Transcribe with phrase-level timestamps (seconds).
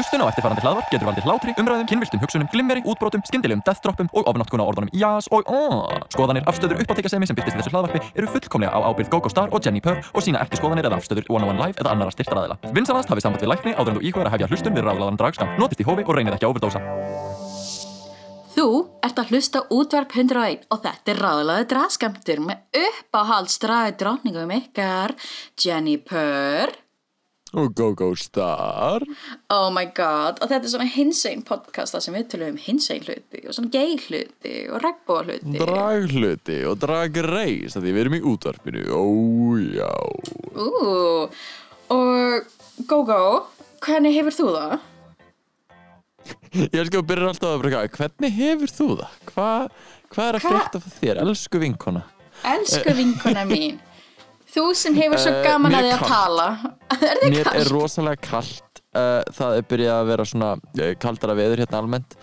[0.00, 4.30] Hlustun á eftirfarandi hlaðvarp getur valdið hlátri, umræðum, kynviltum hugsunum, glimmeri, útbrotum, skyndilegum deathdroppum og
[4.30, 6.06] ofnáttkuna orðunum jás og aaaah.
[6.14, 9.60] Skoðanir, afstöður, uppáttekasemi sem byrtist í þessu hlaðvarpi eru fullkomlega á ábyrgð GóGó Star og
[9.60, 12.56] Jenni Purr og sína ekki skoðanir eða afstöður One on One Live eða annara styrtaræðila.
[12.72, 15.54] Vinsanast hafið samband við lækni áður en þú íkvæður að hefja hlustun við ráðlaðan dragskam.
[15.60, 16.84] Notist í hófi og reynið ekki að overdósa.
[18.56, 18.68] Þú
[19.04, 25.12] ert að hlusta útvarp 101 og þetta er ráðlaði draskamtur með uppáhaldsdraði dróningum ykkar
[25.60, 26.72] Jenny Purr
[27.58, 29.02] Og GóGó Star
[29.50, 33.08] Oh my god og þetta er svona hinsegin podcast þar sem við tölum um hinsegin
[33.08, 38.22] hluti og svona gay hluti og regnbóa hluti Dragluti og dragreis Því við erum í
[38.34, 39.02] útvarpinu Ó
[39.74, 39.90] já
[40.54, 40.68] Ú,
[41.90, 42.54] og
[42.88, 43.20] Gogo,
[43.82, 44.78] hvernig hefur þú það?
[46.54, 49.18] Ég elskar að byrja alltaf að breyka Hvernig hefur þú það?
[49.34, 49.68] Hvað
[50.10, 51.20] hva er að Hva- frétta fyrir þér?
[51.26, 52.06] Elsku vinkona
[52.54, 53.78] Elsku vinkona mín
[54.50, 56.12] Þú sem hefur svo Eh, gaman mér að því að kalt.
[56.12, 56.46] tala.
[57.00, 57.56] Er Mér kallt?
[57.60, 62.16] er rosalega kallt uh, Það er byrjað að vera svona uh, kaldara veður hérna almennt.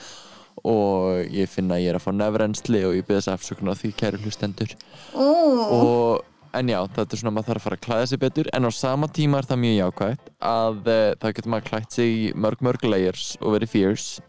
[0.67, 3.79] Og ég finna að ég er að fá nefrensli og ég byrja þess afsökunar á
[3.79, 4.73] því kæru hlustendur.
[5.15, 6.25] Og
[6.57, 8.49] en já, þetta er svona að maður þarf að fara að klæða sig betur.
[8.57, 12.15] En á sama tíma er það mjög jákvægt að uh, það getur maður klætt sig
[12.17, 14.23] í mörg mörg layers og verið fierce.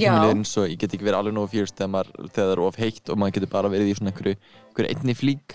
[0.00, 2.76] Er og ég get ekki verið alveg nógu fierce þegar, maður, þegar það er of
[2.80, 4.34] heitt og maður getur bara verið í svona einhverju,
[4.70, 5.54] einhverju einni flík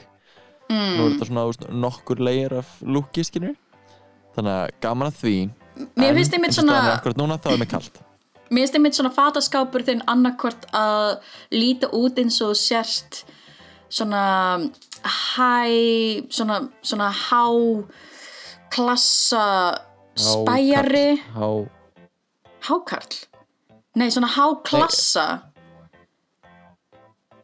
[0.70, 1.14] nú er mm.
[1.14, 3.56] þetta svona veist, nokkur layer af lúki skilur
[4.36, 5.38] þannig að gaman að því.
[6.00, 6.80] Mér finnst einmitt svona
[7.20, 7.62] núna þá er
[8.50, 11.18] mér finnst einmitt svona fataskápur þinn annarkvort að
[11.56, 13.24] líta út eins og sérst
[13.90, 14.26] svona
[15.06, 17.46] hæ svona, svona há
[18.74, 19.46] klassa
[20.16, 21.22] spæjari.
[21.36, 21.48] Há,
[22.70, 23.20] hákarl?
[23.96, 25.28] Nei, svona há klassa.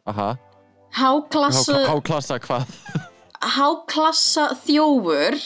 [0.02, 0.32] Aha,
[0.92, 3.08] há, háklassa há klassa hvað
[3.56, 5.38] háklassa þjófur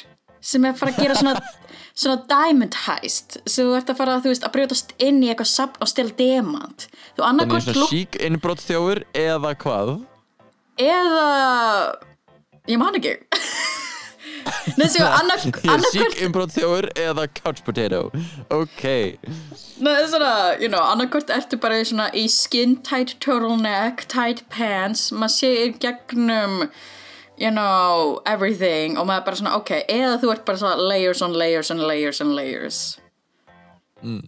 [0.47, 1.39] sem er að fara að gera svona
[1.97, 3.39] svona diamond heist.
[3.49, 6.89] Sem þú ert að fara veist, að brjótast inn í eitthvað sapn og stela demant
[7.17, 9.95] þú Þannig annarkvort svona sík innbrotþjófur eða hvað?
[10.83, 11.29] Eða
[12.69, 13.17] ég man ekki.
[14.79, 18.03] Nei, svo annar, er sík annarkvort innbrotþjófur eða couch potato.
[18.53, 18.85] Ok.
[19.81, 25.09] Nei, svona, you know, annarkvort ertu bara í svona í skin tight turtleneck tight pants,
[25.17, 26.69] maður sé í gegnum
[27.37, 28.97] you know, everything.
[28.99, 31.85] Og maður er bara svona, ok, eða þú ert bara svona layers on layers and
[31.85, 32.81] layers and layers.
[34.03, 34.25] Mm.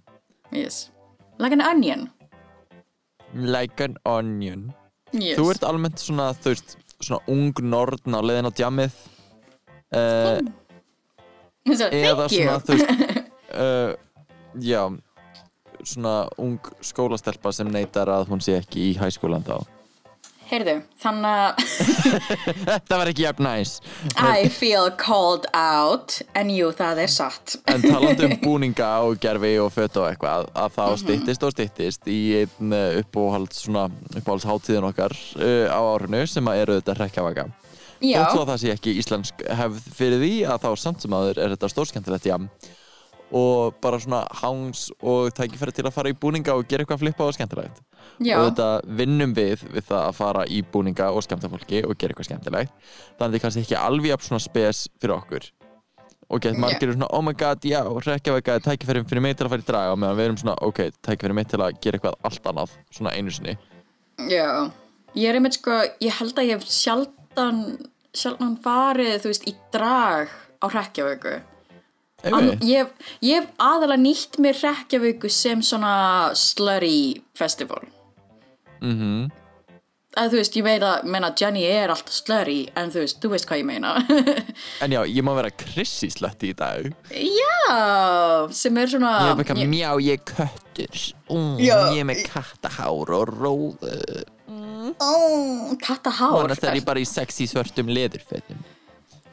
[0.53, 0.91] Yes.
[1.39, 2.11] Like an onion.
[3.35, 4.73] Like an onion.
[5.13, 5.39] Yes.
[5.39, 8.95] Þú ert almennt svona, þú veist Svona ung norn á leiðin á djamið
[9.95, 10.41] uh,
[11.71, 12.43] so, Eða Thank you.
[12.43, 12.91] svona, þú veist
[13.55, 13.93] uh,
[14.73, 14.83] Já
[15.87, 19.63] Svona ung skólastelpa sem neytar að hún sé ekki í hæskólan þá
[20.49, 21.59] Heyrðu, þannig að
[22.65, 23.73] Þetta var ekki jafn næs.
[24.17, 27.57] I feel called out en jú, það er satt.
[27.69, 30.99] En talandi um búninga og gerfi og föt og eitthvað að þá Mhm.
[31.03, 32.73] styttist og styttist í einn
[33.53, 37.47] svona uppáhaldsháttíðin okkar uh, á árinu sem að eru þetta hrekkjavaka.
[38.01, 41.17] Já, Þótt svo að það sé ekki íslensk hefð fyrir því að þá samt sem
[41.19, 42.49] aður er þetta stórskemmtilegt jam
[43.35, 47.27] og bara svona hangs og tækifæri til að fara í búninga og gera eitthvað flippa
[47.27, 47.83] og skemmtilegt
[48.25, 48.69] já, og þetta
[49.01, 52.73] vinnum við við það að fara í búninga og skemmta fólki og gera eitthvað skemmtilegt.
[52.73, 55.51] Þannig að þetta er kannski ekki alveg jafn svona spes fyrir okkur.
[56.29, 59.55] Og gett margir svona oh my god, já, rekkjavega er tækifæri fyrir mig til að
[59.55, 62.51] fara í draga meðan við erum svona ok, tækifæri mig til að gera eitthvað allt
[62.53, 63.55] annað svona einu sinni.
[64.29, 64.71] Já.
[65.17, 67.63] Ég er einmitt sko, ég held að ég hef sjaldan
[68.13, 70.29] sjaldan farið, þú veist, í drag
[70.61, 70.67] á
[72.25, 72.63] Einmitt.
[72.67, 77.85] ég, hef- ég hef aðalega nýtt mér hrekkjavöku sem svona slurry festival
[78.81, 79.29] Mhm.
[80.19, 83.29] að þú veist, ég veit að, menna, Jenny er alltaf slurry, en þú veist, þú
[83.31, 83.93] veist hvað ég meina.
[84.83, 86.89] En já, ég má vera krissi slötti í dag.
[87.13, 91.05] Já, sem er svona Ég er eitthvað, mjá, ég er köttur.
[91.31, 91.55] Mm.
[91.63, 93.95] Ég er með kattahár og róðu
[94.99, 96.35] Ó, kattahár.
[96.41, 98.61] Þannig að er ég bara í sexy svörtum leðurfötum.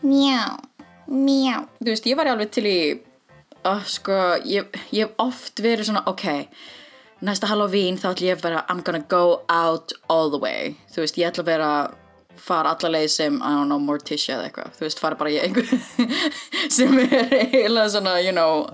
[0.06, 0.58] Mjá,
[1.08, 1.62] mjá.
[1.80, 2.80] Þú veist, ég var alveg til í
[3.66, 6.26] uh, sko, ég, ég hef oft verið svona, ok
[7.24, 10.76] næsta Halloween þá ætlum ég að vera I'm gonna go out all the way.
[10.94, 11.72] Þú veist, ég ætla að vera
[12.46, 14.74] fara alla leið sem, I don't know, Morticia eða eitthvað.
[14.78, 15.70] Þú veist, fara bara í einhver
[16.78, 18.66] sem er eiginlega svona, you know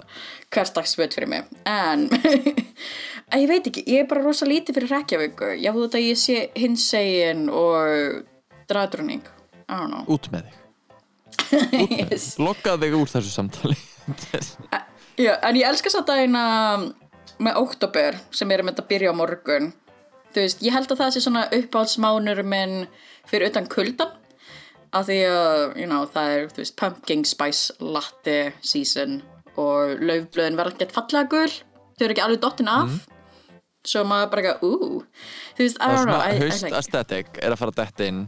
[0.51, 1.51] hverstagsvöld fyrir mig.
[1.69, 6.01] En að ég veit ekki, ég er bara rosa lítið fyrir Reykjavíku, ég þú þetta
[6.03, 8.25] ég sé hinsegin og
[8.71, 9.23] draðdrunning,
[9.67, 10.03] I don't know.
[10.11, 10.57] Út með þig.
[11.51, 12.35] Yes.
[12.39, 13.75] Lokkaðu þig úr þessu samtali.
[15.19, 16.43] Já, en ég elska svo dagina
[17.41, 19.69] með oktober sem er með þetta að byrja á morgun.
[20.31, 22.75] Þú veist, ég held að það sé svona uppáhaldsmánur minn
[23.27, 24.13] fyrir utan kuldan
[24.93, 29.21] af því að, you know, það er veist, pumpkin spice latte season
[29.59, 31.51] og laufblöðin verða gett fallega gul.
[31.97, 32.95] Þau eru ekki alveg dottin af.
[33.87, 35.03] Svo maður bara eitthvað, ú.
[35.57, 38.21] Þú veist, I don't know haust like- aesthetic er að fara að detta inn.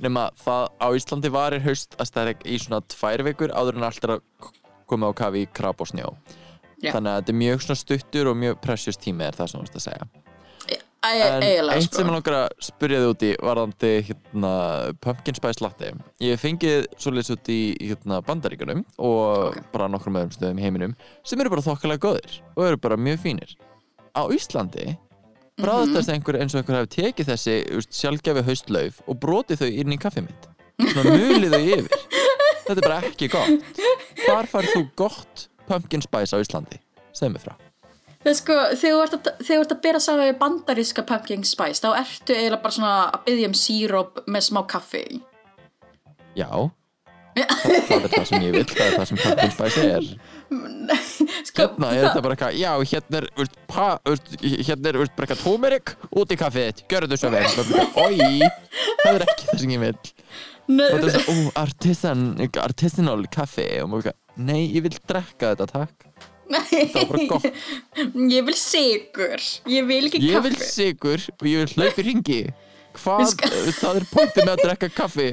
[0.00, 4.14] Nema það á Íslandi varir haust aesthetic í svona tvær vikur áður en allt er
[4.16, 4.52] að k-
[4.88, 6.14] koma á kafi krab og snjó
[6.80, 6.92] Já.
[6.94, 9.80] þannig að þetta er mjög stuttur og mjög precious tími er það sem þú veist
[9.80, 10.10] að segja.
[11.00, 14.50] Æ- en eiginlega eitt sem ég sko langar að spyrja þið út í varðandi hérna,
[15.00, 15.92] pumpkin spice latte.
[16.20, 19.62] Ég fengið svolítið út í hérna, bandaríkunum og Ok.
[19.72, 20.94] bara nokkrum öðrum stöðum heiminum
[21.24, 23.56] sem eru bara þokkalega góðir og eru bara mjög fínir.
[24.12, 24.98] Á Íslandi
[25.60, 27.56] bráðast þess einhver eins og einhver hefur tekið þessi
[27.88, 30.48] sjálfgefi haustlauf og brotið þau inn í kaffið mitt.
[30.92, 32.06] Svona mulið þau yfir.
[32.70, 33.80] Þetta er bara ekki gott.
[34.26, 36.82] Hvar farið þú gott pumpkin spice á Íslandi.
[37.16, 37.56] Segð mér frá.
[38.20, 42.60] Sko, þegar þú ert að, þú bera saman við bandaríska pumpkin spice þá ertu eiginlega
[42.60, 45.04] bara svona að byggja um síróp með smá kaffi
[46.36, 46.50] já.
[47.40, 50.06] Það, það er það sem ég vil, það er það sem pumpkin spice er.
[51.48, 53.28] Sko, hérna er þetta bara eitthvað, já, hérna er
[54.66, 57.46] hérna er bara eitthvað tómerik út í kaffið gjörðu þau svo vel
[59.00, 59.94] Það er ekki það sem ég vil
[60.70, 62.24] og þetta er svo, ó, artisan,
[62.62, 63.66] artisanal kaffi.
[63.84, 66.10] Og maður eitthvað, nei, ég vil drekka þetta, takk.
[66.50, 67.44] Það var bara gott,
[68.34, 70.48] ég vil sigur ég vil ekki ég kaffi.
[70.48, 72.38] vil sigur og ég vil hlaupi ringi
[72.98, 75.28] hvað, skal- það er pointið með að drekka kaffi.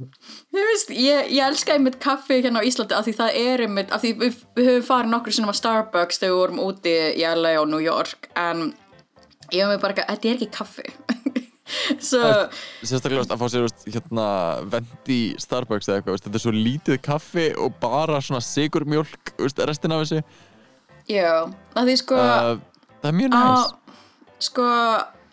[0.00, 3.90] Þú veist, ég, ég elska einmitt kaffi hérna á Íslandi af því það er einmitt,
[3.92, 7.26] af því við, við höfum farið nokkur sinnum á Starbucks þegar við vorum úti í
[7.34, 8.62] LA og New York en
[9.50, 10.86] ég hef mig bara ekki, þetta er ekki kaffi
[12.00, 14.26] sérstaklega að fá sér hérna,
[14.72, 19.62] vendi í Starbucks eða eitthvað, þetta er svo lítið kaffi og bara svona sigurmjólk veist,
[19.70, 20.22] restin af þessu.
[21.10, 22.60] Já af því sko uh,
[23.00, 23.96] það er mjög næs á,
[24.46, 24.68] sko,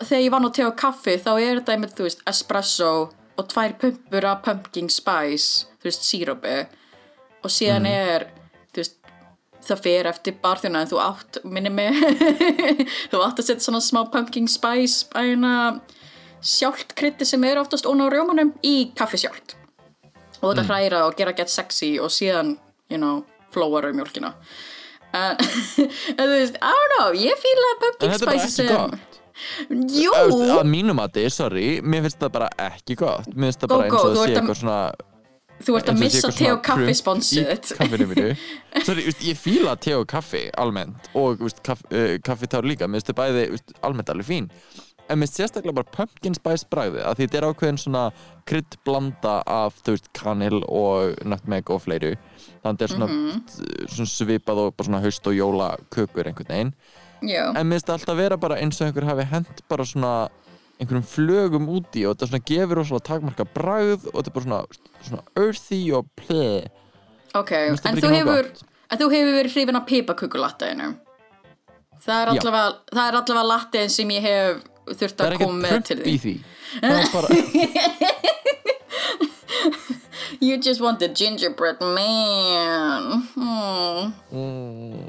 [0.03, 2.91] þegar ég nú til á kaffi þá er þetta einmitt, þú veist, espresso
[3.37, 6.57] og tvær pumpur af pumpkin spice þú veist, sírópi.
[7.45, 8.25] Og síðan er,
[8.73, 8.97] þú veist
[9.67, 11.97] það fer eftir barþjóna en þú átt minni mig
[13.11, 15.53] þú átt að setja svona smá pumpkin spice bæna
[16.47, 19.57] sjálft krytti sem er oftast ón á rjómanum í kaffi sjálft.
[20.39, 22.55] Og þetta hræra og gera get sexy og síðan,
[22.91, 23.23] you know,
[23.53, 24.35] flóar um mjólkina.
[25.17, 28.67] En, þú veist, I don't know ég fíla en pumpkin spice sem
[29.95, 33.29] jú, að mínum að þið, sorry, mér finnst það bara ekki gott.
[33.31, 34.81] Mér finnst það bara eins og það sé eitthvað svona
[35.63, 38.27] þú ert að missa te og kaffi sponsið í kaffinu mínu.
[38.87, 42.89] Sorry, veist, ég fíla te og kaffi almennt og kaff, uh, kaffitár líka.
[42.91, 44.51] Mér finnst það bæði veist, almennt alveg fín
[45.09, 48.03] en mér sérstaklega bara pumpkin spice bragði að því þetta er ákveðin svona
[48.49, 52.13] krydd blanda af þú veist kanil og nutmeg og fleiru.
[52.63, 53.41] Þannig að þetta er svona, Mhm.
[53.95, 56.73] svona svipað og bara svona haust og jóla kökur einhvern veginn.
[57.21, 60.29] Já, en mér finnst það alltaf vera bara eins og einhver hafi hent bara svona
[60.79, 64.45] einhverjum flögum úti og þetta svona gefur og svona takmarka bragð og þetta er bara
[64.45, 64.65] svona,
[65.01, 66.67] svona earthy og pleh
[67.33, 68.45] ok en þú hefur
[68.91, 70.97] en þú hefur verið hrifin
[72.05, 72.39] það er Já.
[72.39, 74.63] allavega það er allavega lattin sem ég hef
[74.95, 76.35] þurft að koma með til því.
[76.81, 77.27] Það er bara,
[80.39, 83.27] you just want the gingerbread man.
[83.35, 84.13] Hmm.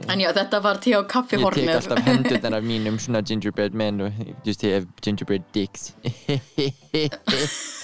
[0.08, 4.00] en já, þetta var te og ég tek alltaf hendurnar af mínum svona gingerbread men
[4.00, 4.12] og
[4.46, 5.92] just have gingerbread dicks.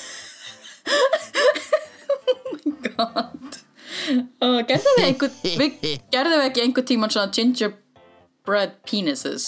[4.05, 5.77] Uh, gerðum við einhver við
[6.13, 9.47] gerðum við ekki einhver tíman svona gingerbread penises?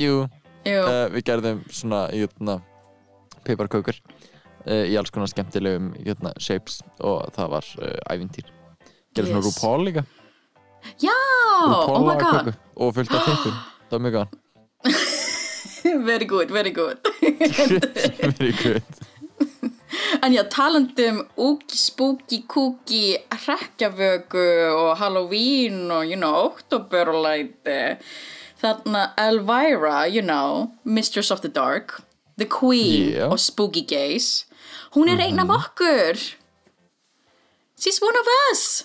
[0.00, 0.28] Jú,
[0.66, 2.58] uh, við gerðum svona jötna,
[3.46, 8.50] piparkökur uh, í alls konar skemmtilegum jötna, shapes og það var uh, ævintýr.
[9.16, 9.56] Gerðum svona Yes.
[9.56, 10.04] RuPaul líka?
[10.98, 11.14] Já,
[11.68, 12.54] oh my god.
[12.74, 13.54] og fullt af tippum
[13.88, 14.38] það var mjög gaman.
[16.06, 16.98] Very good, very good.
[18.38, 18.82] Very good.
[20.22, 27.96] En já, talandum úki, spooky, kúki, hrekkjavöku og Halloween og, you know, oktoberlæti.
[28.62, 32.02] Þarna Elvira, you know, Mistress of the Dark,
[32.36, 33.28] the Queen Já.
[33.30, 34.46] og Spooky Gaze.
[34.94, 36.18] Hún er einn af okkur.
[37.76, 38.84] She's one of us.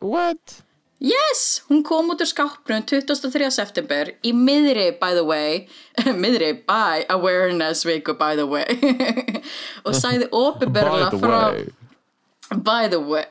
[0.00, 0.62] what?
[1.00, 3.50] Yes, hún kom út úr skápnum 23.
[3.54, 5.68] september í miðri, by the way,
[6.22, 8.66] miðri by awareness viku, by the way,
[9.86, 11.77] og by opiðberla the frá, way
[12.64, 13.26] by the way,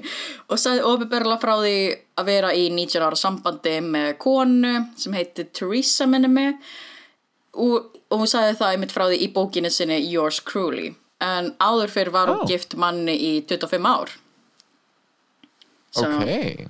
[0.50, 1.74] og sagði opiðberla frá því
[2.20, 6.54] að vera í 19 ára sambandi með konu sem heitir Teresa minni mig
[7.58, 11.90] og, og hún sagði það einmitt frá því í bókinu sinni Yours Cruelly, en áður
[11.96, 12.46] fyrir var hún Oh.
[12.48, 14.12] gift manni í 25 ár.
[15.90, 16.68] So, ok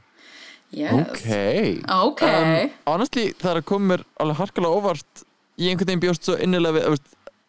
[0.72, 0.92] Yes.
[0.94, 2.20] ok Ok.
[2.22, 5.22] um, honestly það er að koma mér alveg harkalega óvart
[5.58, 7.08] ég einhvern veginn bjóst svo innilega við veist,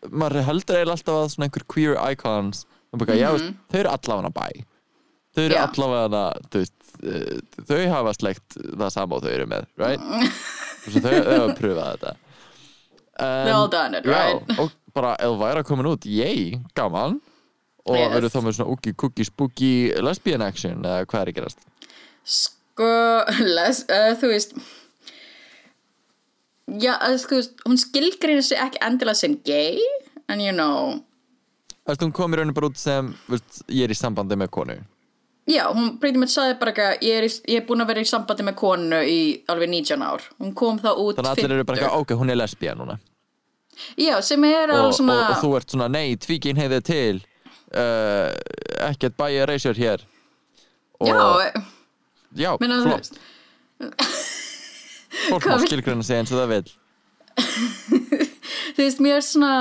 [0.09, 3.53] maður heldur eiginlega alltaf að svona einhver queer icons og bara, já, Mhm.
[3.71, 4.47] þau eru allavega bæ
[5.35, 6.23] þau eru allavega
[6.61, 10.01] uh, þau hafa slegt það sama og þau eru með, right?
[10.85, 14.41] Svo þau þau hafa pröfað þetta um, They all done it, right?
[14.47, 17.21] Já, og bara Elvira komin út, yey, gaman
[17.85, 18.11] og Yes.
[18.13, 19.71] verður þá með svona oogie cookie spooky
[20.03, 21.63] lesbian action eða hvað er að gerast
[22.23, 22.91] Sko,
[23.57, 24.53] les, uh, þú veist
[26.81, 29.79] Já, uh, þú veist, hún skilgreinir sig ekki endilega sem gay
[30.29, 31.01] en you know
[31.81, 34.51] Þú veist, hún kom í rauninu bara út sem veist, ég er í sambandi með
[34.53, 34.75] konu.
[35.49, 38.03] Já, hún pretty much sagði bara eitthvað ég er, í, ég er búin að vera
[38.03, 40.27] í sambandi með konu í alveg 19 ár.
[40.37, 42.99] Hún kom þá út Þannig að allir eru bara eitthvað, ok, hún er lesbían núna.
[43.97, 47.17] Já, sem er og, alveg svona og, og þú ert svona, nei, tvíkin heiðið til
[47.73, 48.29] uh,
[48.91, 50.05] ekkert bæja reysjör hér.
[51.01, 51.09] Og,
[52.37, 53.09] Já, já flott.
[55.29, 56.69] Fólk má skilgreina sig eins og það vil
[58.75, 59.53] Þú veist, mér er svona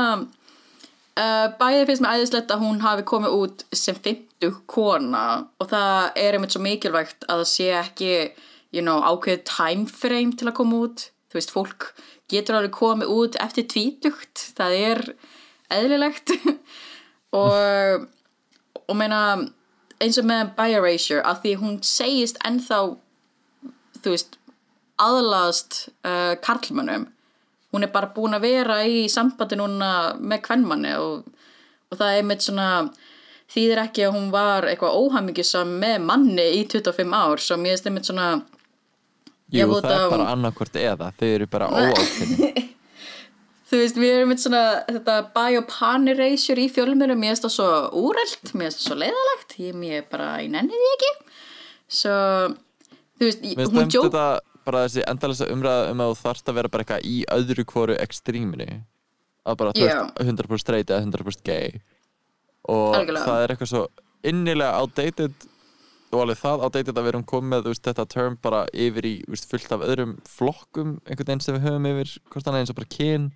[1.21, 5.25] uh, bæði finnst mér æðislegt að hún hafi komið út sem 50 kona
[5.61, 8.13] og það er einmitt svo mikilvægt að það sé ekki
[8.71, 11.09] you know, ákveðið time frame til að koma út.
[11.31, 11.91] Þú veist, fólk
[12.31, 15.05] getur alveg komið út eftir tvítugt, það er
[15.75, 16.35] eðlilegt.
[17.41, 18.09] Og
[18.91, 19.21] og meina
[20.03, 22.81] eins og með bi-erasure að því hún segist ennþá
[24.01, 24.39] þú veist
[25.01, 27.07] aðlaðast uh, karlmönnum
[27.71, 31.29] hún er bara búin að vera í sambandi núna með kvennmanni og,
[31.91, 32.71] og það er með svona
[33.51, 38.11] þýðir ekki að hún var eitthvað óhamingisam með manni í 25 ár mér finnst einmitt
[38.11, 38.31] svona
[39.51, 42.61] Jú, það er bara annarkvort eða þau eru bara óákveðin.
[43.71, 47.67] Þú veist, við erum með svona þetta biopaneration í fjölmjörum mér finnst það svo
[47.99, 51.11] úrelt, mér finnst það svo leiðalegt ég mér bara, ég nenni því ekki.
[52.01, 52.17] Svo,
[53.19, 54.27] þú veist Mér hún stemmt jók þetta
[54.67, 57.97] bara þessi endalisa umræða um að þú þarft að vera bara eitthvað í öðru hvoru
[58.03, 58.69] ekstríminu
[59.47, 59.95] að bara þú Já.
[60.05, 61.81] ert 100% straight eða 100% gay
[62.69, 63.25] og Algjörlega.
[63.27, 63.87] það er eitthvað svo
[64.31, 65.47] innilega outdated
[66.13, 69.47] og alveg það outdated að við erum komið veist, þetta term bara yfir í veist,
[69.51, 72.93] fullt af öðrum flokkum einhvern veginn sem við höfum yfir hvort annað eins og bara
[72.97, 73.31] kyn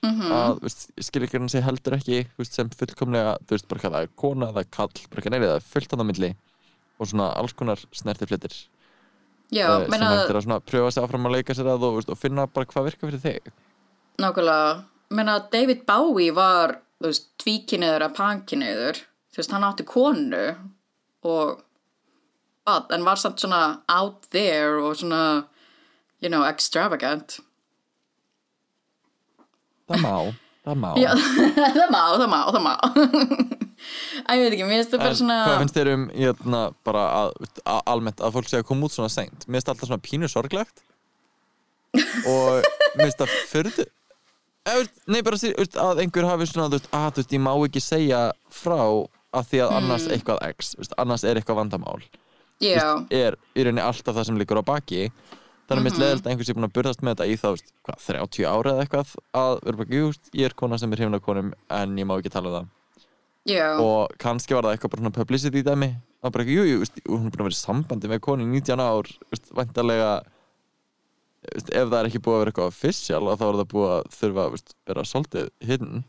[0.00, 0.30] Mhm.
[0.32, 4.02] að þú veist, skilíkjarinn sig heldur ekki veist, sem fullkomlega, þú veist, bara hvað það
[4.06, 6.30] er kona, það er kall, bara hvað neilið, það er fullt annað milli
[7.00, 8.54] og svona alls konar snerti flyttir
[9.54, 11.98] já, uh, sem hægt er að svona pröfa sig áfram að leika sér að og,
[11.98, 13.52] veist, og finna bara hvað virkar fyrir þig.
[14.20, 14.72] Nákvæmlega.
[15.10, 16.78] Meina, David Bowie var
[17.40, 20.44] tvíkinniður að pankinniður þú veist, hann átti konu
[21.26, 21.62] og
[22.66, 25.22] bad, en var samt svona out there og svona
[26.20, 27.38] you know, extravagant.
[29.88, 30.14] Það má,
[30.70, 30.90] það má.
[31.00, 31.10] Já,
[31.78, 32.74] það má, það má, það má.
[34.28, 37.04] Æ, ég veit ekki, mér finnst það bara svona hvað finnst þér um jötna, bara
[37.20, 37.30] að,
[37.64, 39.46] að, almennt að fólk sé að koma út svona seint?
[39.46, 40.82] Mér finnst það alltaf svona pínu sorglegt.
[42.28, 42.60] Og
[42.98, 43.80] mér finnst það fyrir
[45.10, 48.20] nei bara að einhver hafi svona þú veist, að þú veist, ég má ekki segja
[48.52, 48.76] frá
[49.30, 50.12] að því að annars Mm.
[50.16, 52.02] eitthvað x annars er eitthvað vandamál.
[52.60, 55.06] Já, er í rauninni alltaf það sem liggur á baki
[55.70, 55.88] þannig að mér Mhm.
[55.90, 58.44] finnst leðilt að einhver sé búin að burðast með þetta í þá, veist, hvað, 30
[58.50, 61.22] ára eða eitthvað að vera bara, jú, veist, ég er kona sem er hrifin af
[61.22, 62.68] konum en ég má ekki tala um það.
[63.48, 65.90] Já, og kannski var það eitthvað bara svona publicity dæmi.
[66.22, 68.44] Að bara ekki, jú, jú, veist, hún er búin að vera í sambandi með konu
[68.44, 70.10] í 19 ár veist, væntalega
[71.54, 74.10] veist, ef það er ekki búið að vera eitthvað official þá er það búið að
[74.18, 76.04] þurfa að vera svolítið hidden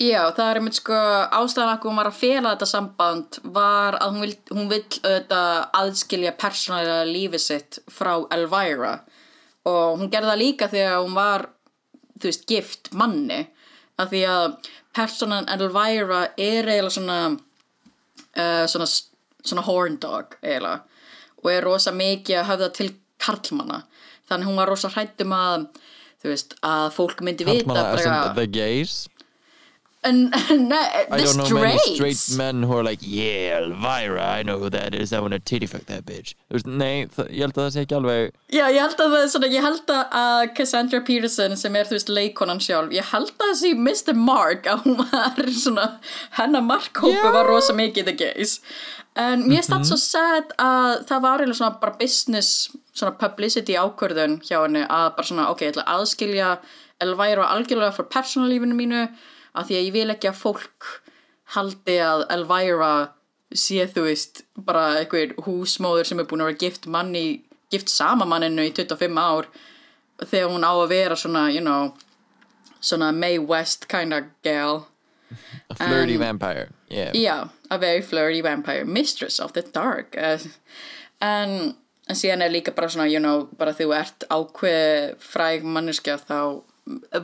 [0.00, 0.96] já, það er einmitt sko
[1.38, 5.52] ástæðan að hún var að fela þetta samband var að hún vill, hún vill auðvitað
[5.80, 8.98] aðskilja persónulega lífi sitt frá Elvira.
[9.66, 11.48] Og hún gerði það líka þegar hún var
[12.16, 13.40] þú veist, gift manni.
[13.96, 14.46] Af því að
[14.96, 18.86] personan Elvira er eiginlega svona uh, svona,
[19.46, 20.84] svona horn dog eiginlega
[21.46, 22.88] og er rosa mikið að höfða til
[23.22, 23.82] karlmanna.
[24.26, 25.68] Þannig hún var rosa hrættum að
[26.22, 29.04] þú veist, að fólk myndi vita Kallmanna as in bara, the gays
[30.06, 30.20] en,
[30.70, 34.42] ne, I the don't know many straights straight men who are like yeah, Elvira, I
[34.42, 35.12] know who that is.
[35.12, 36.34] I wanna titty fuck that bitch.
[36.52, 39.22] Veist, nei, það, ég held að það sé ekki alveg Já, ég held að það
[39.22, 43.32] er svona, ég held að Cassandra Peterson sem er, þú veist, leikonan sjálf ég held
[43.36, 44.18] að þessi Mr.
[44.18, 45.88] Mark að hún var svona,
[46.38, 47.32] hennar markhópu Já.
[47.34, 48.60] var rosa mikið the gays.
[49.16, 53.76] En mér finnst það svo sad að það var eiginlega svona bara business svona publicity
[53.76, 56.50] ákvörðun hjá henni að bara svona, ok, ég ætla að aðskilja
[57.04, 59.06] Elvira algjörlega fyrir persónalífinu mínu
[59.56, 60.88] af því að ég vil ekki að fólk
[61.56, 62.94] haldi að Elvira
[63.54, 67.26] sé þú veist bara einhver húsmóður sem er búin að vera gift manni
[67.72, 69.48] gift sama manninu í 25 ár
[70.24, 71.94] þegar hún á að vera svona you know
[72.80, 74.86] svona Mae West kind of gal
[75.70, 77.12] a flirty Um, vampire yeah.
[77.12, 80.38] Já, a very flirty vampire Mistress of the dark uh,
[81.20, 81.74] en,
[82.08, 86.62] en síðan er líka bara svona you know, bara þú ert ákveð fræg manneskja þá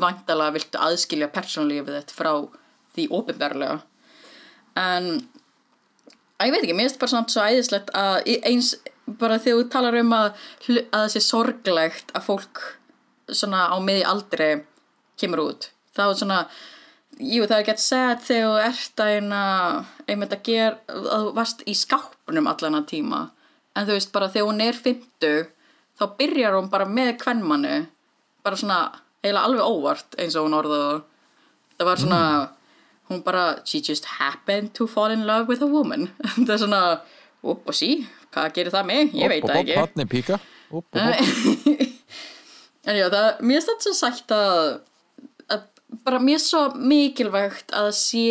[0.02, 2.32] vantalega viltu aðskilja persónlífið þitt frá
[2.96, 3.78] því opinberlega.
[4.78, 5.10] En
[6.40, 8.74] að ég veit ekki, mér finnst bara samt svo æðislegt að eins
[9.18, 10.28] bara þegar þú talar um að,
[10.68, 12.62] að það sé sorglegt að fólk
[13.32, 14.48] svona á miði aldri
[15.20, 16.38] kemur út þá svona
[17.20, 19.40] jú það er gett sad þegar þú ert að eina
[20.08, 23.22] einmitt að gera að þú varst í skápnum allan að tíma.
[23.76, 25.42] En þú veist bara þegar hún er 50
[26.00, 27.76] þá byrjar hún bara með kvennmannu
[28.42, 28.78] bara svona
[29.22, 31.86] eiginlega alveg óvart eins og hún orðaði það.
[31.86, 32.22] var svona
[33.10, 36.10] hún bara, she just happened to fall in love with a woman.
[36.46, 36.82] Það er svona,
[37.42, 39.74] upp og sí hvað gerir það mig, ég veit það ekki.
[39.76, 40.38] Patni píka.
[40.72, 41.82] Upp, upp, upp.
[42.88, 44.62] en já, það, mér finnst þetta svo sætt að,
[45.52, 45.66] að
[46.06, 48.24] bara mér er svo mikilvægt að sé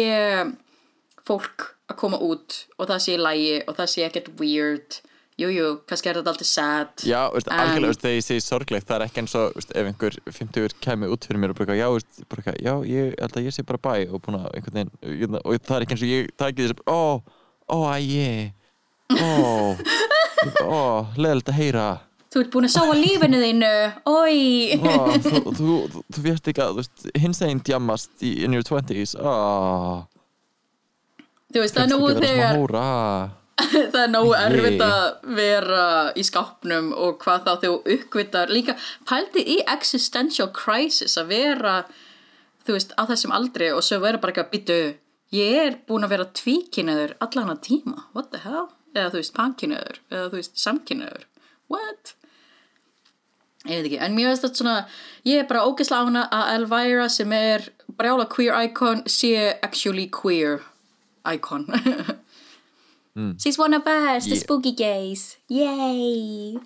[1.27, 5.01] fólk að koma út og það sé lægi og það sé ekkert weird
[5.41, 6.91] jújú, jú, kannski er þetta alltaf sad.
[7.07, 9.73] Já, veist, En- algjörlega, veist, þegar ég segi sorglegt það er ekki eins og, veist,
[9.75, 13.37] ef einhver 50 kemur út fyrir mér og eitthvað, já, veist, eitthvað, já, ég held
[13.41, 16.05] að ég sé bara bæ og búin að einhvern veginn, og það er ekki eins
[16.05, 17.01] og ég taki þess að, ó,
[17.71, 18.53] ó, æje
[19.11, 19.75] ó,
[20.63, 20.79] ó,
[21.17, 21.89] leðilegt að heyra.
[22.31, 23.71] Þú ert búin að sáa lífinu þínu
[24.07, 24.37] oi.
[24.79, 25.51] Ó, þú, þú,
[25.91, 30.07] þú, þú fjast ekki að, veist, hins einn djamast in your 20s, ó.
[31.51, 33.40] Þú veist, það er svona þegar
[33.93, 35.85] það er nógu erfitt að vera
[36.17, 38.77] í skápnum og hvað þá þú uppgvitar líka
[39.09, 41.75] pældi í existential crisis að vera
[42.65, 44.79] þú veist á þessum aldri og svo vera bara ekki að byttu
[45.35, 48.69] ég er búin að vera tvíkynniður allan að tíma, what the hell?
[48.91, 51.27] Eða þú veist pankynniður, eða þú veist samkynniður
[51.71, 52.15] what?
[53.69, 54.75] Ég veit ekki, en mér veist þetta svona
[55.27, 60.63] ég er bara ógeðslega ána að Elvira sem er brjála queer icon sé actually queer
[61.29, 61.67] icon
[63.37, 64.41] She's one of us, the Yeah.
[64.43, 65.37] spooky gays.
[65.49, 66.57] Yay.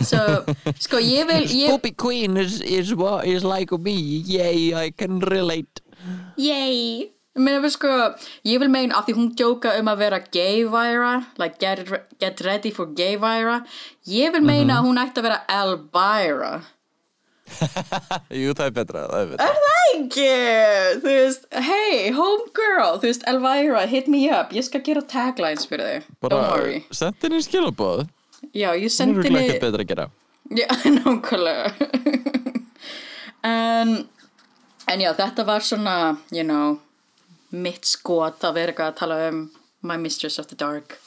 [0.00, 0.44] So,
[0.84, 3.94] sko ég vil ég, Spoopy Queen is, is, what is like me,
[4.26, 5.80] yay, I can relate.
[6.36, 7.12] Yay.
[7.38, 7.90] Mér vil sko,
[8.48, 11.84] ég vil meina af því hún djóka um að vera gay-væra like get,
[12.18, 13.60] get ready for gay-væra
[14.10, 16.50] ég vil meina að hún ætti að vera Elvira
[18.40, 19.48] Jú, það er betra, það er betra.
[19.48, 20.28] Er það ekki?
[21.02, 24.54] Þú veist, hey, homegirl Þú veist, Elvira, hit me up.
[24.56, 26.10] Ég skal gera taglines fyrir þig.
[26.24, 26.42] Bara
[26.90, 28.06] sendi henni skilabóð
[28.54, 30.10] Já, ég sendi er henni ekkert betra að gera.
[30.58, 31.72] Já, nákvæmlega.
[33.48, 33.96] En,
[34.88, 35.96] en já, þetta var svona,
[36.34, 36.78] you know
[37.54, 39.44] mitt skot að vera eitthvað að tala um
[39.86, 40.98] My Mistress of the Dark.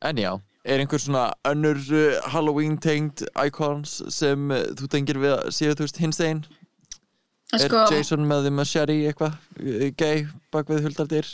[0.00, 5.34] En já, er einhver svona önnur uh, Halloween tengd icons sem uh, þú tengir við
[5.38, 6.44] að séu þú veist hins einn?
[7.56, 11.28] Er sko, Jason með því machete eitthvað uh, gay bak við huldardir?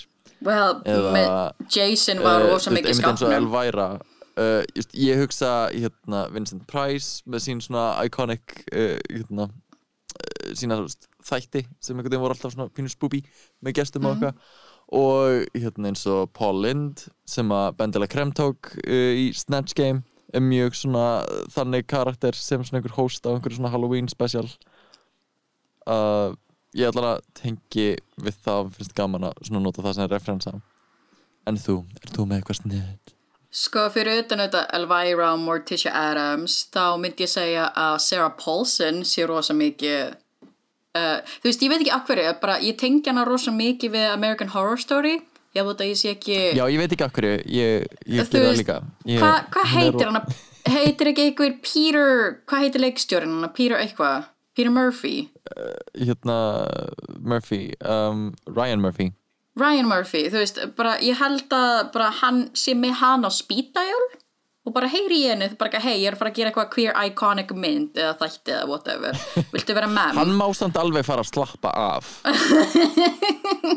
[0.45, 4.63] well, eða- með Jason var veist, mikið Elvira uh,
[4.99, 9.49] Ég hugsa hérna, Vincent Price með sín svona iconic uh, hérna,
[10.55, 10.83] sína
[11.25, 13.23] þætti sem einhvern veginn voru alltaf svona pínu spooky
[13.65, 14.35] með gestum og eitthvað
[14.93, 20.05] og hérna eins og Paul Lind sem að Bendela Krem tók uh, í Snatch Game
[20.35, 24.49] er mjög svona þannig karakter sem svona einhver host á einhverju svona Halloween special
[25.87, 26.35] uh,
[26.75, 27.89] ég ætla að tengi
[28.21, 30.55] við það finnst gaman að svona nota það sem referensa
[31.49, 33.13] en þú, er þú með eitthvað snið?
[33.55, 39.05] Sko, fyrir utan þetta Elvira og Morticia Adams þá myndi ég segja að Sarah Paulson
[39.07, 40.17] sé rosa mikið
[40.99, 44.53] uh, þú veist, ég veit ekki akkur bara, ég tengi hana rosa mikið við American
[44.55, 45.19] Horror Story
[45.55, 48.81] ég veit að ég sé ekki Já, ég veit ekki hverju, ég, ég veist, líka
[49.07, 50.39] Hvað hva heitir hann?
[50.65, 53.53] Heitir ekki einhver Peter, hvað heitir leikstjórin hann?
[53.57, 54.31] Peter eitthvað?
[54.55, 55.29] Peter Murphy?
[55.99, 56.39] Hérna,
[57.21, 59.11] Murphy, um, Ryan Murphy
[59.59, 64.07] Ryan Murphy, þú veist, bara ég held að bara hann sé með hann á speeddial
[64.65, 66.95] og bara heyri í henni, bara hei, ég er að fara að gera eitthvað queer
[67.05, 69.19] iconic mynd eða þætti eða whatever,
[69.53, 72.09] viltu vera með Hann má samt alveg fara að slappa af.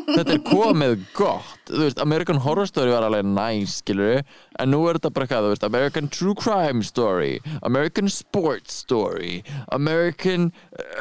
[0.08, 1.60] Þetta er komið gott.
[1.68, 4.22] Þú veist, American Horror Story var alveg næs, skilur
[4.58, 7.34] En nú er þetta bara hvað, þú veist American True Crime Story
[7.68, 9.42] American Sports Story
[9.76, 10.48] American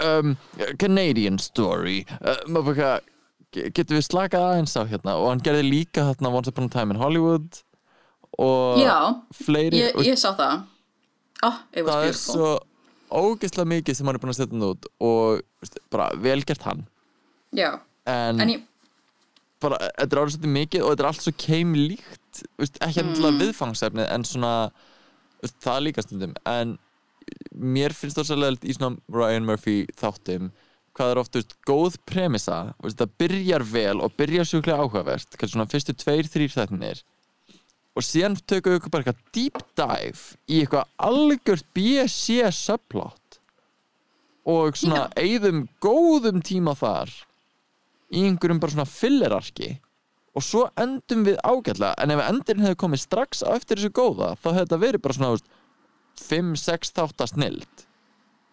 [0.03, 0.35] um,
[0.81, 2.01] Canadian Story.
[2.19, 3.07] Uh, maður bara hvað
[3.55, 5.15] ge- Getum við slakað aðeins á hérna?
[5.21, 7.63] Og hann gerði líka þarna Once Upon a Time in Hollywood
[8.37, 8.97] Og Já,
[9.33, 10.65] fleiri ég, ég sá það.
[11.45, 12.49] Oh, það er svo
[13.13, 16.83] ógeðslega mikið sem hann er búin að setja hann út og bara vel gert hann.
[17.55, 17.69] Já,
[18.09, 18.65] en, en ég,
[19.63, 23.01] bara, þetta er árið svolítið mikið og þetta er allt svo keim líkt veist, ekki
[23.01, 23.09] Mm.
[23.13, 24.53] endilega viðfangsefnið en svona
[25.41, 26.35] veist, það er líka stundum.
[26.45, 26.77] En
[27.57, 30.51] mér finnst það svolítið í svona Ryan Murphy þáttum
[30.97, 35.53] hvað er oft veist, góð premissa veist, það byrjar vel og byrjar sjúklega áhugavert kannski
[35.55, 37.01] svona fyrstu tveir, þrýr þættinir
[37.97, 43.39] og síðan tökum við bara eitthvað deep dive í eitthvað algjört BC subplot.
[44.47, 47.11] Og svona eigðum góðum tíma þar
[48.13, 49.73] í einhverjum bara svona fillerarki
[50.37, 51.95] og svo endum við ágætlega.
[51.97, 55.17] En ef endurinn hefði komið strax á eftir þessu góða þá hefði þetta verið bara
[55.17, 55.41] svona
[56.27, 57.85] 5-6 þáttar snild.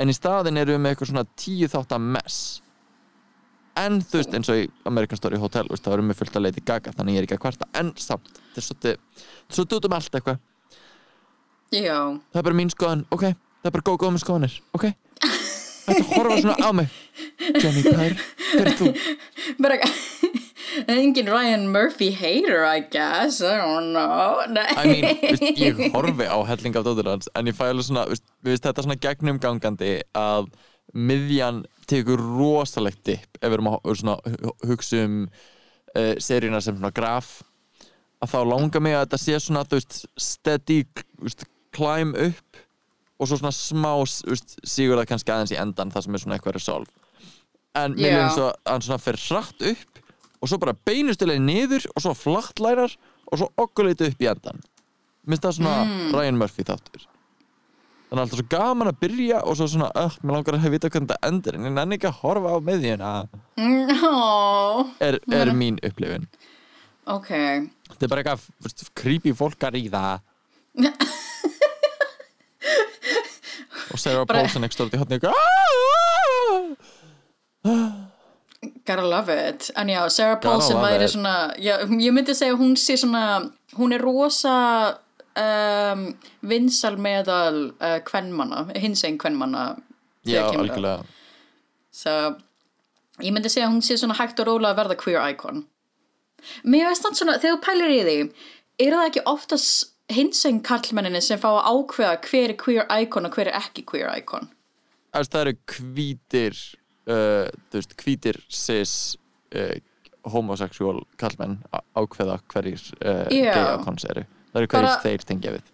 [0.00, 2.40] En í staðin erum við með eitthvað svona 10 þáttar mess
[3.80, 6.46] en þú veist eins og í American Story Hotel veist, þá erum við fullt að
[6.46, 7.70] leita í gaga þannig ég er ekki að kvarta.
[7.80, 9.00] En samt, þetta er svolítið
[9.48, 10.44] svolítið út um allt eitthvað.
[11.74, 11.98] Já,
[12.30, 13.32] það er bara mín skoðan, ok
[13.64, 14.82] það er bara góð góð með skoðanir, ok.
[15.84, 16.96] Þetta horfa svona á mig?
[17.60, 18.14] Jenny Pær,
[18.50, 18.90] hver er þú?
[19.64, 19.78] bara
[20.92, 24.44] engin Ryan Murphy hater I guess, I don't know.
[24.44, 28.04] I mean, veist, ég horfi á helling af dóttur hans en ég fæ alveg svona,
[28.12, 30.52] veist, þetta er svona gegnum gangandi að
[30.92, 36.76] miðjan tekur rosalegt dip ef við erum að svona, hu- hugsa um uh, seríuna sem
[36.76, 37.40] svona graf.
[38.24, 40.82] Að þá langar mig að þetta sé svona veist, steady
[41.20, 41.44] veist,
[41.74, 42.60] climb upp
[43.20, 43.90] og svo svona smá
[44.66, 46.90] sigur það kannski aðeins í endan það sem er svona eitthvað resolve.
[47.78, 50.00] En mér eins og að hann svona fer hratt upp
[50.40, 52.94] og svo bara beinustilega niður og svo flattlærar
[53.30, 54.60] og svo okkurleiti upp í endan.
[55.26, 55.76] Minnst það svona
[56.14, 57.06] Ryan Murphy þáttur
[58.14, 60.74] þannig að alltaf svo gaman að byrja og svo svona, öh, mér langar að hafa
[60.74, 63.10] vita hvernig þetta endur en ég nenni ekki að horfa á miðjuna.
[64.06, 66.28] Ó, er, er mín upplifun.
[67.10, 67.30] Ok.
[67.90, 70.04] Þetta er bara eitthvað creepy fólk að ríða.
[73.94, 75.36] Og Sarah Paulson ekki stórt í hotni eitthvað
[78.84, 79.70] Gotta love it.
[79.78, 84.02] En já, Sarah Paulson væri svona já, Ég myndi segja hún sé svona Hún er
[84.02, 84.54] rosa
[85.40, 86.06] um,
[86.46, 89.74] vinsal meðal uh, kvenmanna, hins einn kvenmanna
[90.26, 91.04] já, algjörlega.
[91.94, 92.10] So,
[93.22, 95.64] ég myndi segja að hún sé svona hægt og róla að verða queer icon.
[96.66, 98.18] Mér veist þannig svona, þegar þú pælir í því
[98.84, 103.36] er það ekki oftast hinsegin karlmenninni sem fá að ákveða hver er queer icon og
[103.36, 104.50] hver er ekki queer icon?
[105.14, 106.58] Veist, það eru hvítir
[107.08, 108.94] uh, þú veist, hvítir cis
[109.54, 109.76] uh,
[110.34, 111.60] homosexual kallmenn
[111.96, 113.52] ákveða hverjir uh, Já.
[113.54, 115.70] gay icons eru það eru hverjir þeir tengja við.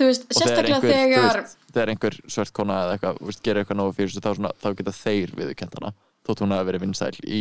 [0.00, 3.62] Þú veist, og þegar sérstaklega einhver, þegar veist, einhver svört kona eða eitthvað, veist, gerir
[3.64, 5.90] eitthvað nógu fyrir þessu þá, þá geta þeir viðurkennt hana.
[6.28, 7.40] Þótt hún hafi verið vinsæl í,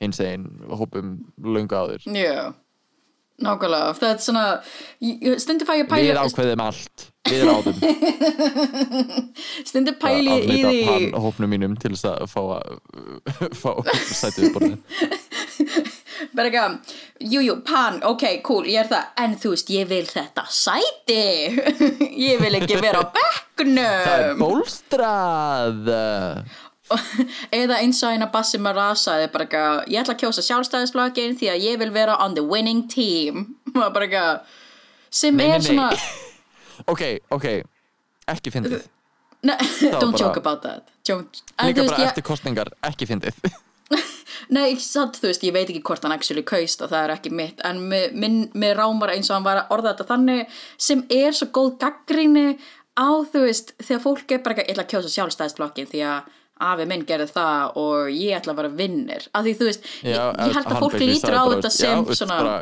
[0.00, 1.10] hins einn hópum
[1.42, 2.06] löngu áður.
[2.16, 2.54] Já,
[3.42, 3.92] nákvæmlega.
[3.98, 4.46] Það er svona,
[5.42, 7.06] stundum fæ ég pæli við ákveðum allt.
[7.26, 7.80] Við ráðum.
[9.68, 12.76] Stundum pæli að í því pann hópnum mínum til þess að fá að
[13.62, 13.70] fá
[14.12, 14.78] sætið borðið
[16.34, 16.94] bara eitthvað,
[17.32, 21.18] jú, jú, pan, ok, cool, ég er það, en þú veist, ég vil þetta sæti,
[22.28, 23.04] ég vil ekki vera á
[23.56, 25.90] það er bólstrað.
[27.50, 31.48] Eða eins og eina Bassi Marasa er bara eitthvað, ég ætla að kjósa sjálfstæðisflokkin því
[31.50, 34.58] að ég vil vera on the winning team, bara eitthvað,
[35.10, 35.66] sem Nei, er nei.
[35.66, 35.88] svona,
[36.92, 37.02] ok,
[37.34, 37.48] ok,
[38.36, 38.86] ekki fyndið.
[39.46, 43.36] Don't bara- joke about that, don't, líka bara ég, eftir kostningar, ekki fyndið
[44.54, 47.14] Nei, ekki satt, þú veist, ég veit ekki hvort hann actually kaust og það er
[47.16, 50.56] ekki mitt, en mér, rámar eins og hann var að orða þetta þannig
[50.88, 52.46] sem er svo góð gaggrinni
[52.98, 56.32] á, þú veist, þegar fólk er bara ekki, ég ætla að kjósa sjálfstæðisblokkin því að
[56.66, 60.14] afi minn gerði það og ég ætla að vera vinnir, af því þú veist ég,
[60.14, 62.58] Já, ég held að fólk lítur á þetta sem já, svona bara,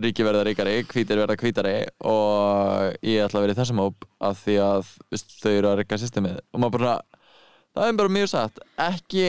[0.00, 1.74] ríki verða ríkari, hvítir verða hvítari
[2.08, 5.78] og ég ætla að vera í þessum hóp af því að veist, þau eru að
[5.82, 6.38] rikka systemið.
[6.52, 6.94] Og maður bara,
[7.76, 8.62] það er bara mjög satt.
[8.86, 9.26] Ekki,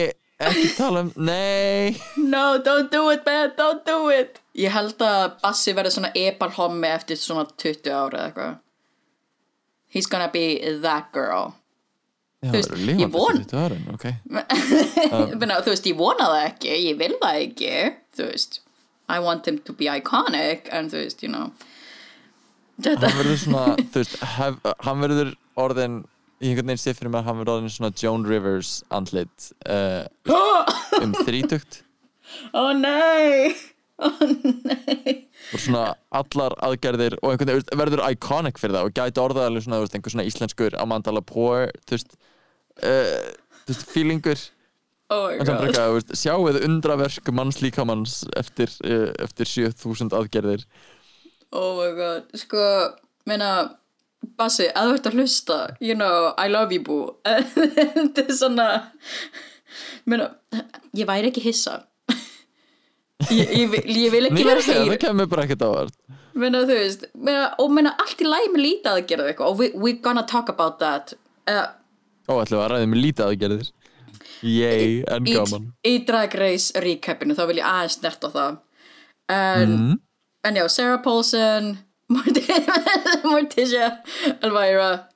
[0.50, 4.40] ekki tala um nei, No, don't do it man, don't do it.
[4.54, 8.56] Ég held að Bassi verði svona epalhommi eftir svona 20 ára eða eitthvað.
[9.94, 10.44] He's gonna be
[10.82, 11.54] that girl.
[12.44, 14.06] Já, Þú veist, ég von- þessi 20 árin, ok.
[15.40, 17.70] Menna, þú veist, ég vona það ekki, ég vil það ekki,
[18.18, 18.58] þú veist,
[19.08, 21.52] I want him to be iconic, en þú veist, you know,
[22.84, 25.32] þetta, hann verður svona, þú veist hef, hann verður
[25.64, 25.96] orðin
[26.42, 30.04] í einhvern veginn sér fyrir mér, hann verður orðin svona Joan Rivers andlit uh,
[31.00, 31.82] um þrítugt.
[32.56, 33.54] Ó nei,
[34.02, 39.22] ó nei, og svona allar aðgerðir og einhvern veginn verður iconic fyrir það og gæti
[39.22, 43.30] orðað alveg svona, þú veist, einhver svona íslenskur Amanda Lepore, þú veist uh,
[43.64, 44.44] þú veist, feelingur.
[45.12, 45.28] Oh
[46.16, 50.64] sjáuð undraverk mannslíkamanns eftir, uh, eftir 7000 aðgerðir.
[51.54, 52.64] Oh my god, sko,
[53.30, 53.50] menna,
[54.38, 57.16] Bassi, að þú ert að hlusta, you know, I love you boo,
[57.54, 58.68] þetta er svona,
[60.10, 60.30] menna,
[60.96, 61.80] ég væri ekki hissa,
[63.30, 65.98] ég, ég, ég vil ekki vera það heyr, kemur bara ekkert á vart
[66.34, 69.60] menna, þú veist, menna, og menna, allt í læg með lítið að gera eitthvað, og
[69.62, 71.14] we, we're gonna talk about that,
[71.50, 71.70] uh,
[72.24, 73.72] Ó, ætlum við að ræða með lítið aðgerðir
[74.44, 75.68] Yay, en í, gaman.
[75.86, 78.58] í Drag Race recapinu þá vil ég aðeins snert á það.
[79.32, 79.94] En, mm.
[80.48, 81.70] en já, Sarah Paulson
[82.08, 83.90] Morticia
[84.44, 85.08] Elvira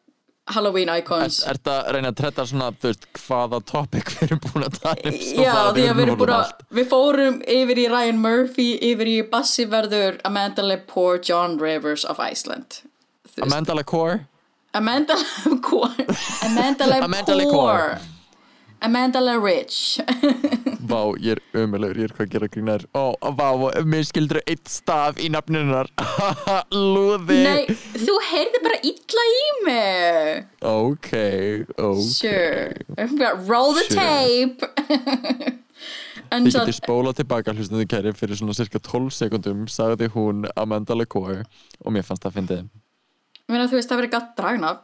[0.48, 1.42] Halloween icons.
[1.44, 5.10] Er þetta að reyna að tretta svona, veist, hvaða topic við erum búin að tala
[5.10, 5.18] um?
[5.18, 9.18] Já, því að við erum búin að við fórum yfir í Ryan Murphy yfir í
[9.28, 12.80] Bassi verður Amanda Lepore John Rivers of Iceland.
[13.44, 14.24] Amanda LaCour
[14.74, 16.06] Amanda Lepore.
[16.44, 17.98] Amanda Lepore
[18.80, 19.98] Amanda Le Rich.
[20.88, 22.84] Vá, ég er ömulegur, ég er hvað að gera grínar.
[22.96, 23.48] Ó, vá,
[23.84, 25.90] mér skildur eitt staf í nafninunar
[26.74, 27.40] Lúði.
[27.44, 30.46] Nei, þú heyrði bara illa í mig.
[30.70, 31.10] Ok,
[31.76, 32.02] ok.
[32.06, 33.36] Sure.
[33.50, 33.98] Roll the Sure.
[33.98, 35.58] tape.
[36.28, 40.92] Svo geti spólað tilbaka hlustum þið kæri fyrir svona cirka 12 sekundum sagði hún Amanda
[40.98, 42.66] LaCour og mér fannst það
[43.48, 44.82] Mér að þú veist það verið gott dragnaf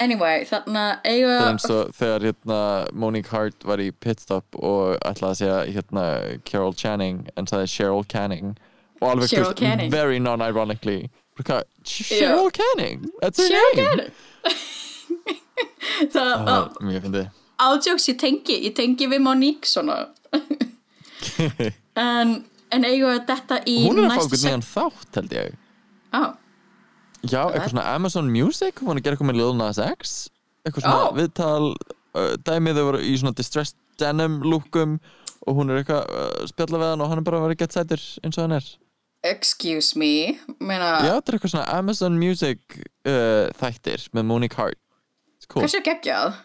[0.00, 2.58] Anyway, þannig að eiga Það er eins og þegar hérna
[3.02, 6.04] Monique Hart var í pitstop og ætlaði að segja hérna
[6.48, 8.54] Carol Channing en sagði Cheryl Canning.
[9.02, 9.90] Og alveg Canning.
[9.92, 11.10] very non-ironically.
[11.84, 14.10] Cheryl Canning, that's her Cheryl name.
[16.10, 17.28] Það Það á- var Mjög fyndið.
[17.60, 20.06] Ádjóks ég tengi ég tengi við Monique svona.
[22.00, 22.30] En,
[22.72, 25.56] en eiga þetta í Hún er að fá einhvern nýjan þátt held ég.
[26.16, 26.20] Á,
[27.26, 30.18] Já, eitthvað svona Amazon Music hún er að gera eitthvað með Lil Nas X.
[30.64, 31.16] Eitthvað svona Ó.
[31.16, 34.98] viðtal uh, dæmið þau voru í svona distressed denim lookum
[35.48, 38.04] og hún er eitthvað uh, spjalla við hann og hann er bara vera gett sætur
[38.24, 38.70] eins og hann er.
[39.30, 44.80] Excuse me meina, Já, þetta er eitthvað svona Amazon Music uh, þættir með Monique Hart.
[45.36, 45.64] It's cool.
[45.66, 46.40] hversu geggjað?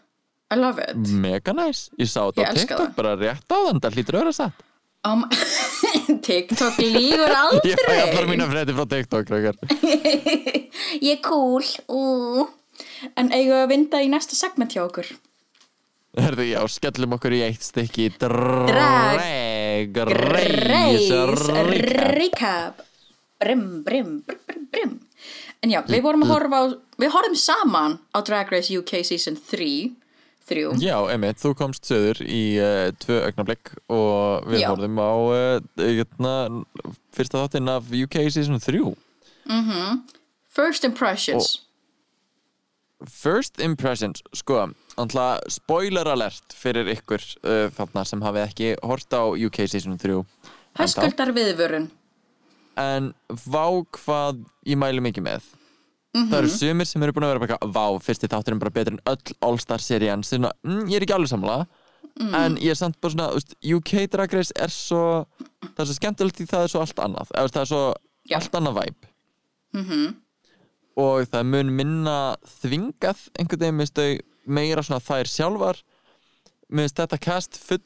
[0.51, 0.99] I love it.
[1.09, 1.89] Mega nice.
[1.97, 4.65] Ég sá þetta á TikTok bara rétt á þann það hlýtur að vera satt
[5.05, 5.25] um,
[6.25, 7.31] TikTok lígur
[7.69, 8.29] Ég fæ allar aldrei.
[8.31, 9.25] mína frétti frá TikTok
[11.07, 12.47] ég er cool Ú.
[13.15, 15.07] en eiga að vinda í næsta segment hjá okkur?
[16.15, 18.05] Herðu, já, skellum okkur í eitt stykki.
[18.21, 19.19] Drag.
[20.07, 21.09] Reis
[22.15, 22.79] Recap.
[23.35, 24.93] Brim, brim, brim, brim.
[25.59, 26.65] En já, við vorum að horfa á
[27.03, 29.91] Við horfum saman á Drag Race UK Season 3
[30.49, 36.59] 3 Já, Emmett, þú komst söður í uh, tvö augnablik og við horfum á uh,
[37.15, 38.83] fyrsta þáttinn af UK Season 3
[40.55, 41.61] First Impressions.
[43.05, 49.23] First Impressions, sko Antla, spoiler alert fyrir ykkur uh, þarna sem hafið ekki hort á
[49.35, 50.53] UK Season 3 ennþá.
[50.79, 51.89] Höskuldar viðvörun.
[52.79, 53.67] En vá
[53.99, 55.51] hvað ég mæli mikið með
[56.15, 59.01] Það eru sumir sem eru búin að vera eitthvað, Vá, fyrsti þátturinn bara betur en
[59.11, 60.23] öll All-Star serían.
[60.23, 61.57] Svona, mm, ég er ekki alveg samla
[62.39, 65.25] En ég er samt bara svona, veist, UK Drag Race er svo
[65.65, 67.33] Það er svo skemmtilegt því það er svo allt annað.
[67.35, 67.81] Eða, Það er svo
[68.31, 68.37] Já.
[68.39, 69.09] allt annað væp
[70.95, 72.15] Og það mun minna
[72.61, 75.81] þvingað einhvern veginn minnst þau meira svona þær sjálfar.
[76.71, 77.81] Minnst þetta cast full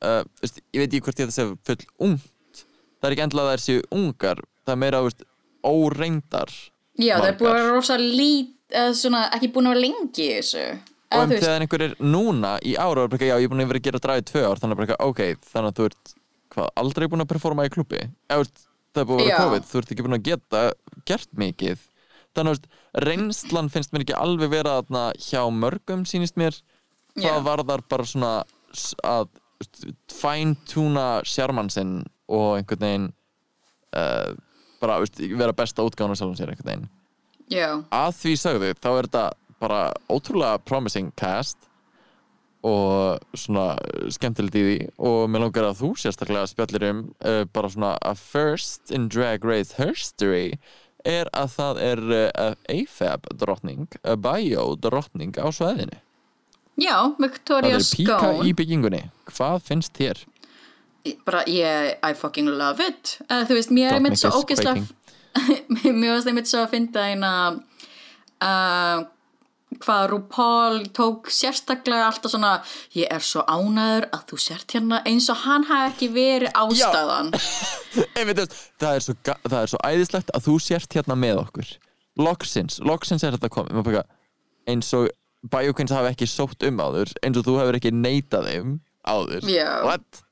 [0.00, 2.64] uh, veist, ég veit ekki hvort ég þetta segja full ungt.
[3.02, 4.40] Það er ekki endla að þær séu ungar.
[4.64, 5.26] Það er meira, veist,
[5.68, 6.54] óreyndar
[6.98, 10.24] Já, það er búin að vera rosa lít eða svona, ekki búin að vera lengi
[10.24, 10.64] í þessu.
[11.08, 13.52] Og veist, þegar einhver er núna í ára og er bara, eitthvað, já, ég er
[13.52, 15.78] búin að vera að gera dræði tvö ár þannig að bara, eitthvað, ok, þannig að
[15.78, 16.10] þú ert
[16.54, 18.48] hvað, aldrei búin að performa í klubbi Eða,
[18.92, 19.44] það er búin að vera Já.
[19.44, 20.64] COVID, þú ert ekki búin að geta
[21.08, 21.86] gert mikið.
[22.36, 26.58] Þannig að reynslan finnst mér ekki alveg vera þarna hjá mörgum sýnist mér.
[27.16, 27.46] Hvað Já.
[27.46, 28.32] varðar bara svona
[29.06, 29.30] að
[30.12, 33.08] fæntúna sjarman sinn og einhvern veginn
[33.96, 34.36] uh,
[34.82, 36.88] bara veist, vera besta útgáðan af sjálfum sér veginn
[37.50, 39.24] já, að því sögðu þá er þetta
[39.58, 41.68] bara ótrúlega promising cast
[42.66, 43.76] og svona
[44.10, 48.22] skemmtilegt í því og mér langar að þú sérstaklega spjallir um uh, bara svona að
[48.22, 50.58] first in Drag Race history
[51.06, 56.00] er að það er uh, AFAB drottning, uh, bio drottning á sveðinu.
[56.78, 59.02] já, Það Victoria er píka Scone í byggingunni.
[59.30, 60.24] Hvað finnst þér?
[61.26, 63.18] Bara, ég, I fucking love it.
[63.28, 64.86] Eða þú veist, mér er einmitt svo is ógeðslega
[66.00, 67.32] mér varst einmitt svo að finna eina
[68.42, 69.06] uh,
[69.78, 72.52] hvað RuPaul tók sérstaklega alltaf svona
[72.96, 77.34] ég er svo ánæður að þú sért hérna eins og hann hafi ekki verið ástæðan.
[78.18, 81.74] Einmitt, það, er svo, það er svo æðislegt að þú sért hérna með okkur.
[82.18, 84.00] Loksins, loksins er þetta komið.
[84.68, 85.10] Eins og
[85.48, 88.72] Bioquins hafi ekki sótt um áður eins og þú hefur ekki neitað þeim
[89.06, 89.46] áður.
[89.52, 89.68] Já.
[89.86, 90.24] What?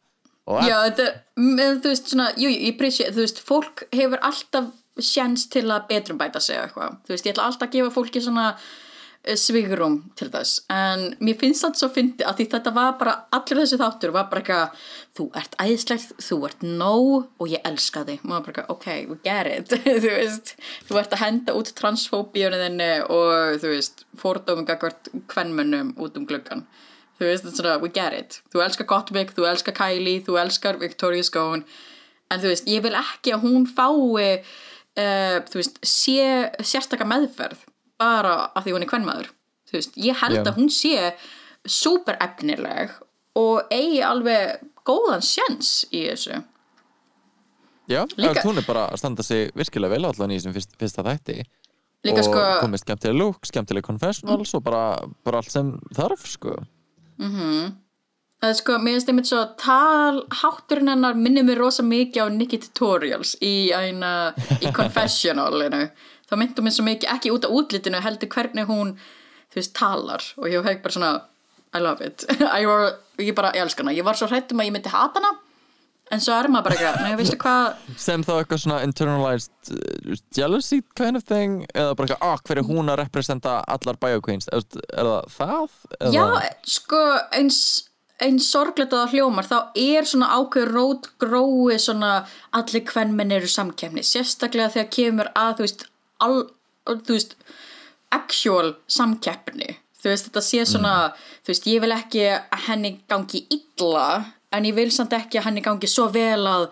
[0.46, 0.68] What?
[0.68, 1.06] Já, þetta,
[1.40, 4.68] mm, þú veist svona, jú, ég appreciate, þú veist, fólk hefur alltaf
[5.02, 8.22] sjans til að betrum bæta sig eitthvað, þú veist, ég ætla alltaf að gefa fólki
[8.22, 12.94] svona uh, svigrum til þess, en mér finnst þetta svo fyndi að því þetta var
[13.02, 17.66] bara, allir þessi þáttur var bara eitthvað, þú ert æðislegt, þú ert nóg og ég
[17.66, 20.56] elska þig, maður bara eitthvað, ok, we get it, þú veist,
[20.86, 26.30] þú ert að henda út transfóbíunni þinni og þú veist, fordómum gagvart kvenmönnum út um
[26.30, 26.68] gluggan
[27.18, 28.40] þú veist, þetta er svona, we get it.
[28.52, 31.64] Þú elskar Gottmik, þú elskar Kylie, þú elskar Victoria Scone
[32.30, 34.42] en þú veist, ég vil ekki að hún fái
[34.98, 37.62] uh, þú veist, sé sérstaka meðferð
[38.00, 39.30] bara af því hún er kvenmaður.
[39.70, 40.44] Þú veist, ég held Já.
[40.50, 41.12] að hún sé
[41.66, 42.92] super efnileg
[43.36, 46.42] og eigi alveg góðan sjens í þessu.
[47.86, 51.04] Já, Líka- hún er bara að standa sig virkilega vel allan í þessum fyrst, fyrsta
[51.06, 51.44] þætti.
[52.06, 56.56] Líka og sko- komið skemmtileg look, skemmtileg confessionals og bara, bara allt sem þarf sko.
[58.36, 62.58] Það er sko, mér finnst einmitt svo talhátturinn hennar minnir mér rosa mikið á Nikki
[62.60, 65.86] Tutorials í, eina, í Confessionalinu.
[66.28, 68.92] þá myndum mér svo mikið, ekki út á útlitinu, heldur hvernig hún,
[69.48, 71.12] þú veist, talar og ég hef bara svona,
[71.72, 72.26] I love it.
[72.60, 73.96] ég, var, ég bara, ég elska hana.
[73.96, 75.32] Ég var svo hrættum að ég myndi hata hana,
[76.14, 80.20] en svo er maður bara eitthvað, nei, veistu hvað, sem þá eitthvað svona internalized uh,
[80.36, 84.48] jealousy kind of thing eða bara eitthvað, ah, hver er hún að representa allar bioqueens,
[84.54, 84.64] er,
[84.94, 85.76] er það það?
[85.98, 86.12] Eða...
[86.14, 86.24] Já,
[86.76, 87.02] sko
[87.34, 87.60] eins,
[88.22, 92.12] að það hljómar þá er svona ákveður rót grói svona
[92.56, 95.88] allir kvenmenn eru samkemni sérstaklega þegar kemur að þú veist,
[96.22, 96.38] al,
[96.86, 97.36] þú veist
[98.14, 99.74] actual samkeppni.
[99.96, 100.94] Þú veist þetta sé svona
[101.42, 104.06] þú veist ég vil ekki að henni gangi illa
[104.58, 106.68] en ég vil samt ekki að henni gangi svo vel að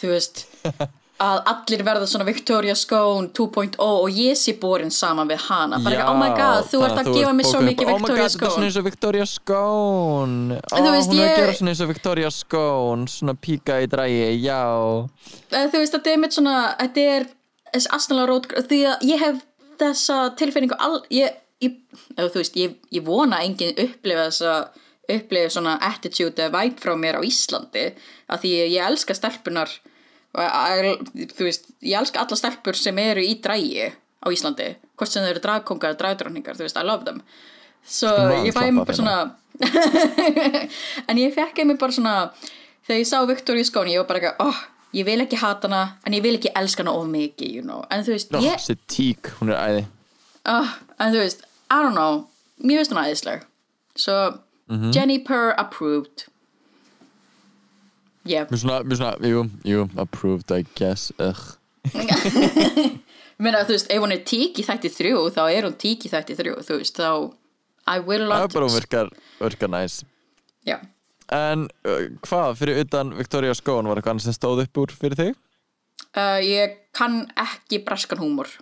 [0.00, 0.44] þú veist
[1.22, 5.78] að allir verða svona Victoria Scone 2.0 og ég sé borin saman við hana.
[5.82, 8.24] Bara ekki, oh my god, þú ert að gefa mér svo mikið oh my Victoria
[8.24, 8.66] god, þetta er svona Scone.
[8.66, 10.58] eins og Victoria Scone.
[10.58, 13.88] Þú oh, hún er að ég- gera svona eins og Victoria Scone svona píka í
[13.92, 14.64] drægi, já.
[15.52, 17.30] Eh, þú veist, þetta er mitt svona þetta er
[17.72, 19.42] þessi astanlega rót því að ég hef
[19.82, 21.78] þessa tilfinningu all, ég, ég,
[22.18, 24.56] þú veist ég, ég vona að enginn upplifa þessa
[25.10, 27.86] upplifa svona attitude eða væp frá mér á Íslandi
[28.30, 29.70] að því ég elska stelpunar
[30.34, 31.02] að-
[31.34, 33.90] þú veist, ég elska alla stelpur sem eru í drægi
[34.22, 37.22] á Íslandi hvort sem þau eru dragkongar, dragdróningar þú veist, I love them.
[37.82, 39.34] Svo Sko, ég fæ slappa mig bara svona
[41.08, 42.14] en ég fekk mig bara svona
[42.86, 44.60] þegar ég sá Victoria Scone ég var bara eitthvað, oh,
[44.94, 47.82] ég vil ekki hata hana en ég vil ekki elska hana of mikið you know.
[47.90, 49.84] en þú veist, oh, ég, tík, hún er æði.
[50.46, 52.26] Oh, en þú veist I don't know,
[52.62, 53.44] mér veist hún aðeinsleg
[54.66, 56.26] svo Jenny Purr approved.
[58.24, 58.46] Yeah.
[58.50, 61.58] Mér svona, mér svona, jú, jú, approved I guess, ugh.
[63.42, 66.10] Meina, þú veist, ef hún er tík í þætti þrjú þá er hún tík í
[66.12, 67.32] þætti þrjú þú veist, þá
[67.90, 69.08] I will það er not bara hún virkar,
[69.40, 69.96] virkar næs
[70.62, 70.76] já.
[71.34, 75.18] en uh, hvað, fyrir utan Victoria Scone var eitthvað annars sem stóð upp úr fyrir
[75.18, 75.40] þig?
[76.12, 78.52] Uh, ég kann ekki braskan húmor.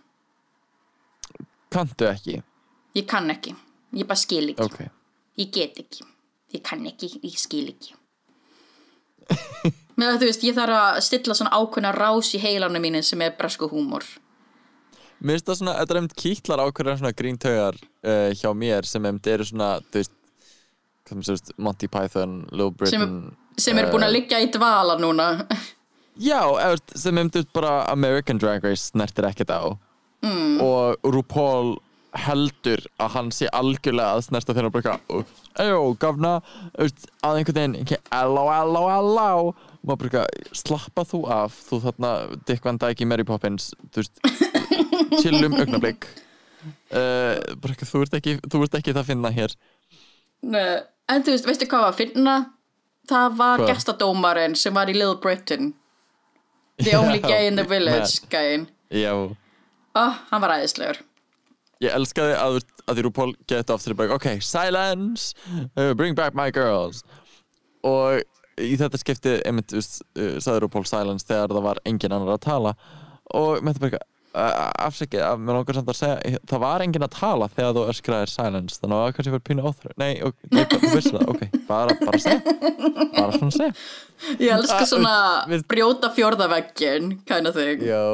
[1.68, 2.40] Kantu ekki?
[2.96, 3.52] ég kann ekki,
[4.00, 4.64] ég bara skil ekki.
[4.64, 4.80] Ok
[5.40, 6.04] ég get ekki,
[6.54, 7.10] ég kann ekki.
[7.24, 7.96] Ég skil ekki.
[9.98, 13.20] Með það þú veist, ég þarf að stilla svona ákveðna rás í heilanum mínu sem
[13.24, 14.06] er brasku húmor.
[15.20, 19.04] Mér finnst það svona, þetta er einmitt kýtlar ákveðan svona gríntaugar uh, hjá mér sem
[19.04, 20.16] einmitt eru svona, þú veist,
[21.10, 23.14] sem sést, Monty Python, sem, Britain
[23.60, 25.28] sem er búin að liggja í dvala núna.
[26.30, 29.62] Já, veist, sem einmitt bara American Drag Race snertir ekkert á.
[30.20, 30.60] Mm.
[30.60, 31.78] og RuPaul
[32.18, 36.32] heldur að hann sé algjörlega að snerta þeirra bara eitthvað Ejó, gafna,
[36.78, 39.26] að einhvern veginn ekki, elló, elló, elló.
[39.50, 41.58] Og maður bara eitthvað, slappa þú af?
[41.68, 42.12] Þú þarna,
[42.48, 43.72] Dick Van Dyke í Mary Poppins.
[43.92, 44.22] Þú veist,
[45.20, 46.06] chillum augnablik.
[46.90, 49.56] Uh, bara eitthvað, þú ert ekki þú ert ekki það að finna hér.
[50.54, 50.64] Nei,
[51.12, 52.38] en þú veist, veistu hvað að finna?
[53.10, 53.74] Það var Hvað?
[53.74, 55.74] gestadómarinn sem var í Little Britain.
[56.80, 61.02] The only Já, gay in the village gæinn, Já, oh, hann var æðislegur
[61.80, 65.32] ég elskaði að, að því RuPaul geta aftur bara, ok, silence.
[65.76, 67.02] Uh, bring back my girls.
[67.86, 68.20] Og
[68.60, 72.74] í þetta skipti einmitt, uh, sagði RuPaul silence þegar það var engin annar að tala.
[73.32, 74.02] Og með þetta bara
[74.34, 77.84] uh, afsækið, að mér langar samt að segja það var engin að tala þegar þú
[77.94, 78.80] öskraðir silence.
[78.82, 82.20] Þannig að kannski fyrir pínu óþröð nei, ok, nei, þú veist það, ok, bara, bara
[82.26, 82.58] segja.
[83.16, 83.72] Bara svona segja.
[84.36, 85.14] Ég elska Ah, svona
[85.48, 87.14] við- brjóta fjórðaveggin
[87.48, 87.86] of thing.
[87.88, 88.04] Já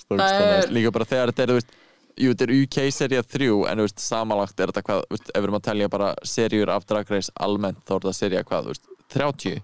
[0.00, 0.72] Stórkostlega er- næs.
[0.72, 1.76] Líka bara þegar þetta er, þú veist
[2.18, 5.36] Jú, þetta er UK serið 3 en þú veist, samanlagt er þetta hvað, veist, ef
[5.38, 8.66] við erum að telja bara seríur af Drag Race almennt þá er þetta serið hvað,
[8.66, 9.60] þú veist, 30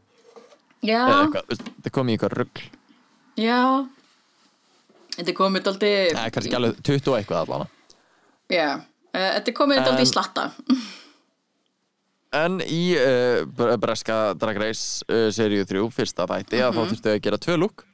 [0.87, 1.03] já,
[1.51, 2.63] þetta kom í eitthvað rugg
[3.41, 3.59] já.
[5.17, 7.69] Þetta komið daldi Nei, kannski ekki alveg 20 og eitthvað allan
[8.53, 10.47] já, uh, þetta komið daldi í slatta.
[12.37, 17.12] En í uh, bre- breska Drag Race uh, seríu 3, fyrsta þætti að þá þurftu
[17.14, 17.87] að gera tvö look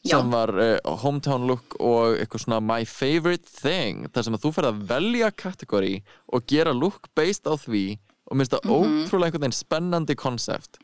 [0.00, 0.16] Já.
[0.16, 4.52] sem var uh, hometown look og eitthvað svona my favorite thing þar sem að þú
[4.56, 5.96] ferð að velja kategóri
[6.32, 7.98] og gera look based á því
[8.30, 10.80] og minnst það ótrúlega einhvern veginn spennandi konsept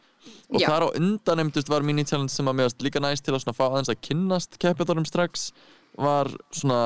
[0.51, 0.67] og Já.
[0.69, 3.45] þar á undan einmdust var mini challenge sem að mér varst líka næst til að
[3.45, 5.49] svona fá aðeins að kynnast keppjadórum strax
[5.97, 6.81] var svona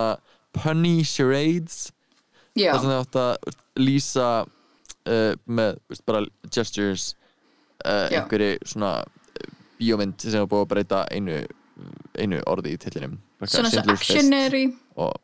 [0.54, 1.88] punny charades
[2.54, 6.22] já, þar sem það átt að lýsa uh, með veist, bara
[6.52, 7.14] gestures
[7.84, 8.20] uh, Já.
[8.20, 8.92] einhverju svona
[9.80, 11.40] bíómynd sem var búið að breyta einu,
[12.18, 14.66] einu orði í tillinum svona svo actionary.
[15.00, 15.14] Og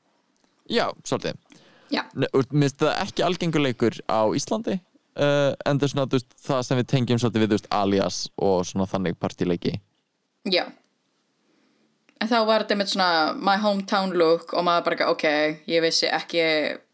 [0.70, 1.38] já, svolítið.
[2.50, 4.80] Finnst það ekki algengur leikur á Íslandi
[5.16, 8.66] uh, en það er svona veist, það sem við tengjum svolítið við veist, alias og
[8.68, 9.76] svona þannig partíleiki
[10.46, 10.64] Já.
[12.22, 15.26] En þá var þetta með svona my hometown look og maður bara, ok,
[15.68, 16.44] ég vissi ekki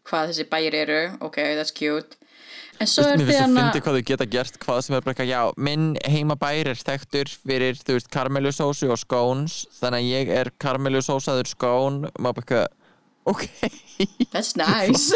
[0.09, 2.17] hvað þessi bæir eru, ok, that's cute
[2.81, 4.95] En svo er Mér því finnst það hana fyndi hvað þau geta gert hvað sem
[4.95, 10.01] er bara eitthvað, já, minn heimabær er þekktur fyrir, þú veist, karmelusósu og skóns, þannig
[10.01, 12.67] að ég er karmelusósaður skón maður bara eitthvað,
[13.29, 13.45] ok.
[14.33, 15.13] That's nice.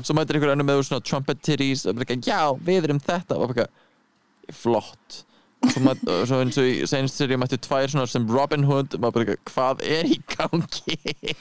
[0.00, 2.40] svo mætir einhver önnur með svona trumpet titties og bara eitthvað, já,
[2.70, 3.84] við erum þetta og bara eitthvað,
[4.62, 5.20] flott.
[5.68, 8.96] Svo, og svo eins og í senst sér ég mætti tvær svona sem Robin Hood
[8.96, 11.36] maður bara eitthvað, hvað er í gangi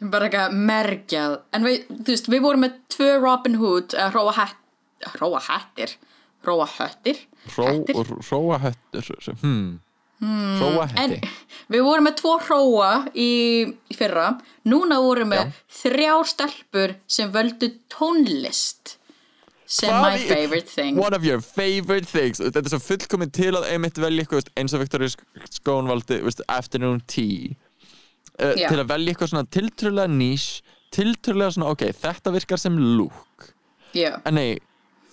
[0.00, 4.34] bara eitthvað mergjað en við, þú veist, við vorum með tvö Robin Hood uh, hróa
[4.40, 4.60] hætt
[5.14, 5.96] hróa hættir
[6.44, 7.22] hróa höttir?
[7.56, 7.96] Ró, Hættir?
[8.30, 9.78] róa höttur hmm.
[10.60, 11.30] róa en hætti
[11.72, 13.30] við vorum með tvo hróa í,
[13.64, 14.34] í fyrra.
[14.68, 15.62] Núna vorum við Já.
[15.80, 18.98] þrjár stelpur sem völdu tónlist
[19.64, 20.98] sem Hvað my favorite thing.
[21.00, 22.40] One of your favorite things.
[22.42, 25.08] Þetta er svo fullkomin til að einmitt velja eins og Victoria
[25.48, 27.56] Skón valdi veist, afternoon tea
[28.40, 30.48] uh, til að velja eitthvað svona tiltrúlega nýs
[30.94, 33.50] tiltrúlega svona ok, þetta virkar sem look.
[33.94, 34.16] Já.
[34.26, 34.58] en nei,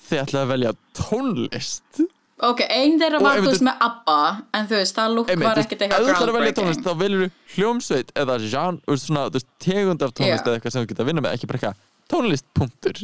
[0.08, 2.02] þið ætlaði að velja tónlist.
[2.42, 4.22] Ok, ein þeirra var þú veist með ABBA
[4.58, 6.56] en þú veist, það lúk var þú veist, ekkert ef þú eitthvað ætlar að velja
[6.58, 10.58] tónlist groundbreaking þá velur þú hljómsveit eða genre, svona, þú veist, tegund af tónlist eða
[10.58, 11.84] eitthvað sem þú geta að vinna með, ekki bara eitthvað
[12.16, 13.04] tónlist, punktur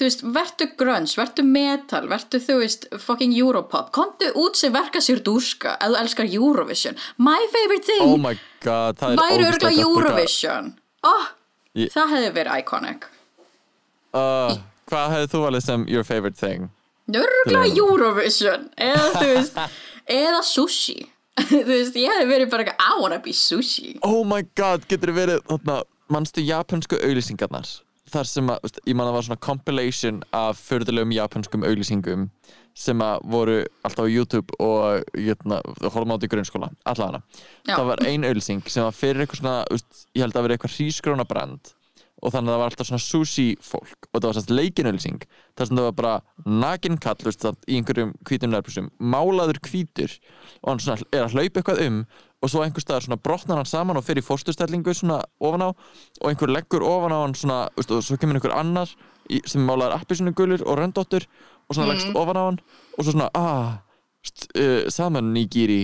[0.00, 3.90] þú veist, vertu grunge, vertu metal vertu þú veist, fucking Europop.
[3.94, 6.96] Komdu út sem verka sér dúska ef þú elskar Eurovision.
[7.18, 8.34] My favorite thing oh my
[8.64, 9.72] god, það er væri líka.
[9.84, 10.72] Eurovision.
[11.04, 11.28] Oh,
[11.78, 13.06] Ég- það hefði verið iconic.
[14.16, 14.56] Uh,
[14.90, 16.70] hvað hefði þú valið sem your favorite thing?
[17.10, 19.58] Örgulega Eurovision eða þú veist
[20.10, 20.98] eða sushi.
[21.50, 23.94] Þú veist, ég hefði verið bara eitthvað, I wanna be sushi.
[24.04, 25.76] Oh my god, getur þið verið þarna,
[26.12, 27.70] manstu japansku auglýsingarnar
[28.10, 32.28] þar sem að, ég man að það var svona compilation af förðulegum japanskum auglýsingum
[32.80, 33.56] sem að voru
[33.86, 37.22] alltaf á YouTube og jötna, horfum á þetta í grunnskóla allavega,
[37.66, 39.56] það var ein auglýsing sem var fyrir eitthvað svona,
[40.14, 41.74] ég held að vera eitthvað hrísgróna brand
[42.20, 44.08] og þannig að það var alltaf svona sushi fólk.
[44.10, 46.14] Og það var sérst leikinauðlýsing þar sem það var bara
[46.64, 50.16] nakin kall veist, það, í einhverjum hvítum nærbúsum málaður hvítur.
[50.62, 52.02] Og hann svona er að hlaupa eitthvað um
[52.40, 55.70] og svo einhver staðar svona brotnar hann saman og fer í fórstustellingu svona ofan á
[55.70, 58.92] og einhver leggur ofan á hann svona veist, og svo kemur einhver annar
[59.28, 61.26] í, sem málaður appisinu gulur og röndóttur
[61.68, 62.60] og svona leggst ofan á hann
[62.96, 63.80] og svo svona ah,
[64.24, 65.82] veist, uh, saman nýgýri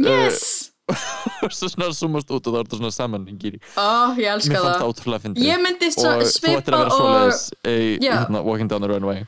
[0.00, 4.34] yes, og svo svona zoomast út og það þetta svona saman nýgýri oh, ég Mér
[4.34, 4.76] elska fannst það.
[4.82, 5.46] það ótrúlega fyndið.
[5.48, 9.24] Ég myndi og þú ættir að vera og- svoleiðis í, hérna, Walking down the runway.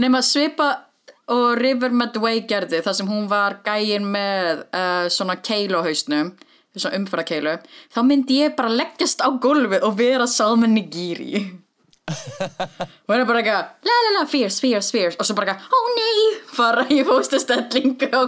[0.00, 0.68] Nema svipa
[1.34, 6.32] og River Medway gerði þar sem hún var gæin með uh, svona keilu á hausnum
[6.74, 7.52] svona umfæra keilu
[7.94, 11.44] þá myndi ég bara leggjast á gólfið og vera salman nigiri.
[12.04, 15.16] Og það er bara eitthvað la la la, fierce, fierce, fierce.
[15.20, 18.20] Og svo bara eitthvað, ó nei fara í fóstastelling á,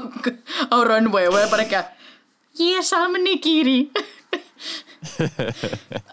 [0.73, 1.93] á runway og það er bara eitthvað
[2.63, 3.81] ég er salman nigiri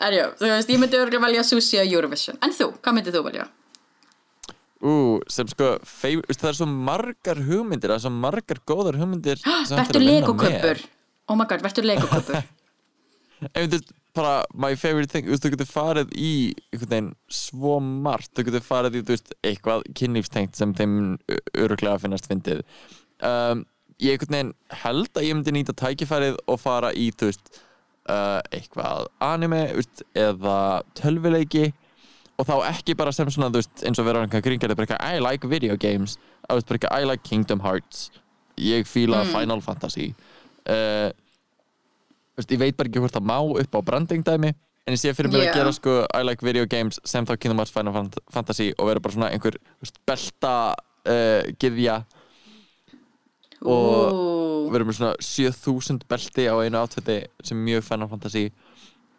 [0.06, 2.38] Erjó, þú veist, ég myndi örgulega velja sushi á Eurovision.
[2.44, 3.46] En þú, hvað myndið þú velja?
[4.84, 4.94] Ú,
[5.32, 10.02] sem sko, það er svo margar hugmyndir það er svo margar góðar hugmyndir er vinna
[10.04, 10.84] legoköpur
[11.32, 12.44] Oh my god, vertu legoköpur.
[13.56, 16.32] Ef þú veist, bara my favorite thing, þú veist, þú getur farið í
[16.74, 18.32] einhvern veginn svo margt.
[18.36, 20.98] Þú getur farið í, þú veist, eitthvað kynlífstengt sem þeim
[21.64, 22.64] öruglega finnast fyndið.
[23.24, 23.64] Um,
[24.02, 27.62] ég einhvern veginn held að ég myndi nýta tækifærið og fara í, þú veist
[28.10, 30.58] uh, eitthvað anime, veist, eða
[30.98, 31.72] tölvuleiki
[32.40, 35.04] og þá ekki bara sem svona, þú veist, eins og vera einhver gringar, bara eitthvað,
[35.06, 36.18] I like video games.
[36.50, 38.08] I veist, bara eitthvað, I like Kingdom Hearts.
[38.58, 40.12] Ég fíla Final Fantasy.
[40.66, 41.12] Uh,
[42.38, 45.14] veist, ég veit bara ekki hvort það má upp á branding dæmi en ég sé
[45.16, 45.50] fyrir mér Já.
[45.52, 48.90] að gera sko I like video games sem þá Kingdom Hearts Final Fant- Fantasy og
[48.90, 49.56] vera bara svona einhver
[50.08, 52.02] belta uh, gyðja
[53.64, 58.50] og Ú, vera með svona 7000 belti á einu átfætti sem er mjög Final Fantasy.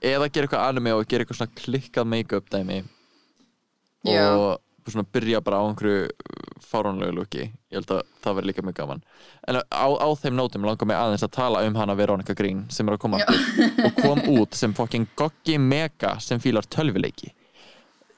[0.04, 2.82] Eða gera eitthvað anime og gera eitthvað svona klikkað make-up dæmi.
[4.04, 4.28] Já.
[4.36, 6.08] og svona byrja bara á einhverju
[6.60, 9.00] fáránlegu lúki ég held að það verði líka mjög gaman.
[9.48, 12.88] En á, á þeim nótum langar mig aðeins að tala um hana Veronica Green sem
[12.88, 13.70] er að koma aftur.
[13.80, 17.32] Og kom út sem fucking Goggi Mega sem fílar tölvileiki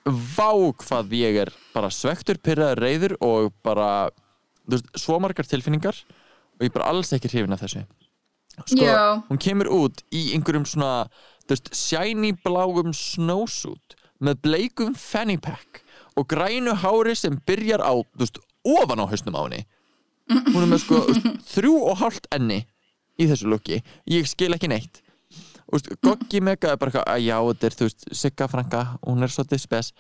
[0.06, 0.50] Vá
[0.82, 4.10] hvað ég er bara svektur, pyrraður, reyður og bara
[4.74, 5.96] veist, svo margar tilfinningar
[6.56, 7.84] og ég er bara alls ekki hrifin af þessu.
[8.56, 9.22] Sko, Já.
[9.28, 11.08] hún kemur út í einhverjum svona
[11.44, 15.82] þú veist, shiny bláum snowsuit með bleikum fanny pack
[16.16, 19.66] og grænu hári sem byrjar á þú veist, ofan á hausnum á henni.
[20.26, 21.02] Hún er með sko
[21.52, 22.64] þrjú og hálft enni
[23.20, 25.02] í þessu lukki ég skil ekki neitt.
[26.02, 29.32] Goggi Mega er bara eitthvað að já, þetta er þú veist, Sigga Franka, hún er
[29.34, 29.92] svolítið spes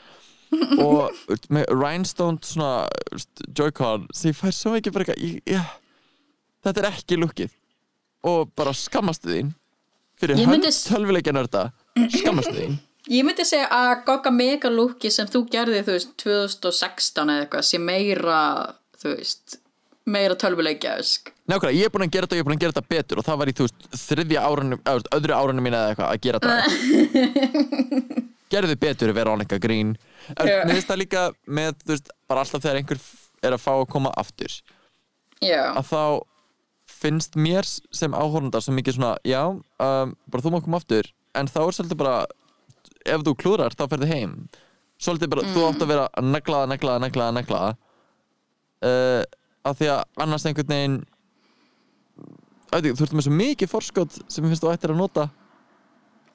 [0.82, 1.12] og
[1.52, 2.86] með Rhinestone svona
[3.50, 5.70] Joy-Con sem ég fær svo mikið bara eitthvað
[6.66, 7.54] þetta er ekki lukkið
[8.26, 9.54] og bara skammastu þín
[10.20, 11.68] fyrir hönd tölvuleikja nörda
[12.14, 17.30] skammastu þín Ég myndi segja að Gogga Mega looki sem þú gerði, þú veist, 2016
[17.30, 18.38] eða eitthvað, sé meira,
[18.98, 19.58] þú veist,
[20.10, 21.30] meira tölvuleikjaðsk.
[21.46, 23.20] Nákvæmlega, ég er búin að gera þetta og ég er búin að gera þetta betur
[23.22, 24.82] og það var í, þú veist, þriðja árunum,
[25.14, 28.24] öðru árunum mín eða eitthvað að gera þetta
[28.56, 30.00] Gerðu betur Veronica Green Já.
[30.02, 30.15] yeah.
[30.34, 33.02] Mér finnst það líka með, þú veist, bara alltaf þegar einhver
[33.46, 34.54] er að fá að koma aftur
[35.44, 36.02] Já, að þá
[36.96, 41.50] finnst mér sem áhórundar svo mikið svona, já, um, bara þú má koma aftur en
[41.50, 42.20] þá er svolítið bara
[43.06, 44.36] ef þú klúrar, þá ferðu heim.
[45.02, 47.74] Svolítið bara, þú átt að vera að neglaða, neglaða, neglaða, neglaða
[48.86, 49.22] uh,
[49.66, 50.96] af því að annars einhvern veginn
[52.76, 55.26] þú ert með svo mikið forskot sem mér finnst þú ættir að nota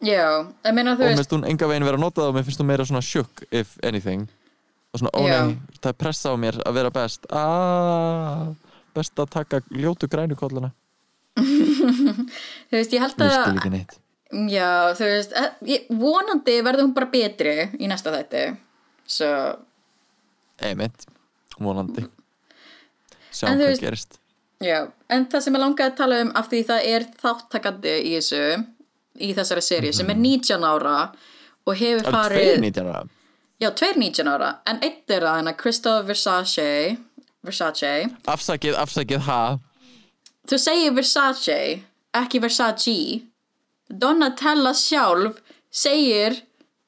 [0.01, 0.25] já,
[0.65, 2.37] ég meina þú og mér veist, finnst hún enga veginn vera að nota það og
[2.37, 4.27] mér finnst þú meira svona shook if anything.
[4.91, 7.25] Og svona, ó nei, það er pressa á mér að vera best.
[7.31, 8.51] Aaaah
[8.95, 10.71] best að taka ljótu grænu kolluna
[11.39, 13.93] þú veist, ég held að,
[14.51, 18.41] já, þú veist, eh, ég, vonandi verður hún bara betri í næsta þætti,
[19.07, 19.29] svo,
[20.61, 21.07] Einmitt,
[21.57, 22.03] vonandi.
[23.31, 24.19] Þú hvað veist- gerist.
[24.61, 28.11] Já, en það sem ég langaði að tala um af því það er þáttakandi í
[28.19, 28.43] þessu,
[29.19, 30.97] í þessari seríu, sem er 19 ára
[31.67, 32.37] og hefur farið...
[32.37, 33.01] tveir 19 ára?
[33.61, 36.97] Já, tveir 19 ára, en eitt er það Christoph Versace.
[37.45, 37.91] Versace.
[38.29, 39.41] Afsakið, afsakið, ha?
[40.49, 41.57] Þú segir Versace,
[42.17, 42.97] ekki Versace.
[43.91, 46.39] Donatella sjálf segir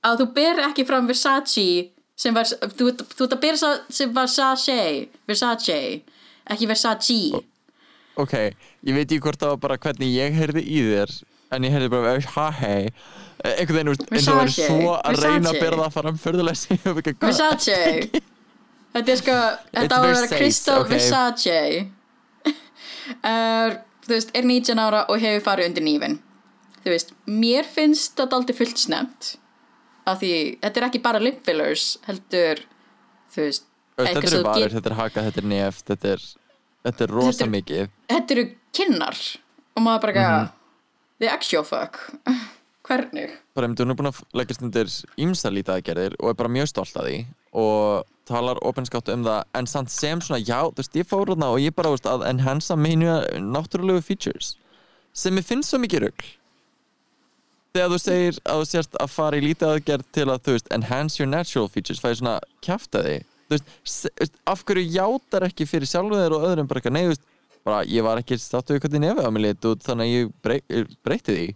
[0.03, 5.09] að þú ber ekki fram Versace sem var, þú, þú ert að sá- sem Versace.
[5.29, 5.79] Versace,
[6.49, 7.43] ekki Versace.
[8.17, 8.33] Ok,
[8.85, 11.13] ég veit ekki hvort var bara hvernig ég heyrði í þér
[11.53, 12.13] En ég heyrði bara,
[12.59, 12.89] hei.
[13.43, 16.77] Einhvern veginn, veist, eins og verið svo að reyna að bera það fram Förðuleysi
[17.19, 17.79] Versace.
[18.93, 19.35] Þetta er sko,
[19.73, 20.27] þetta á að vera
[20.79, 20.93] ok.
[20.93, 21.57] Versace.
[23.23, 26.17] Er, Þú veist, er 19 ára og hefur farið undir nýfin
[26.83, 29.29] Þú veist, mér finnst þetta aldrei fullt snemt
[30.07, 32.59] af því, þetta er ekki bara lip fillers heldur,
[33.31, 33.63] þú veist
[33.95, 36.23] Þetta eru get- þetta er haka, þetta er nef Þetta er,
[37.05, 37.89] er rosa mikið.
[38.09, 38.43] Þetta eru
[38.73, 39.19] kinnar.
[39.77, 40.17] Og maður bara Mhm.
[40.17, 40.51] eitthvað
[41.23, 41.99] the actual fuck.
[42.83, 43.31] Hvernig?
[43.55, 44.89] bara einmitt, hún er búin að leggjast undir
[45.21, 47.17] ímsa lítið og er bara mjög stolt að því
[47.63, 51.51] og talar opinskátt um það en samt sem svona, já, þú veist, ég fór þarna
[51.53, 53.13] og ég bara, veist, að enhansa mínu
[53.53, 54.55] náttúrulegu features
[55.15, 56.31] sem ég finnst svo mikið rugl.
[57.73, 60.71] Þegar þú segir að þú sérst að fara í lítið aðgerð til að, þú veist,
[60.73, 63.15] enhance your natural features fæði svona kjafta því.
[63.47, 67.13] Þú veist, af hverju játar ekki fyrir sjálfu þeir og öðrum bara eitthvað, nei, þú
[67.13, 67.29] veist
[67.63, 70.33] bara, ég var ekki státtu við hvernig nefið á mér lit út þannig að ég
[70.43, 70.63] brey,
[71.05, 71.47] breyti því.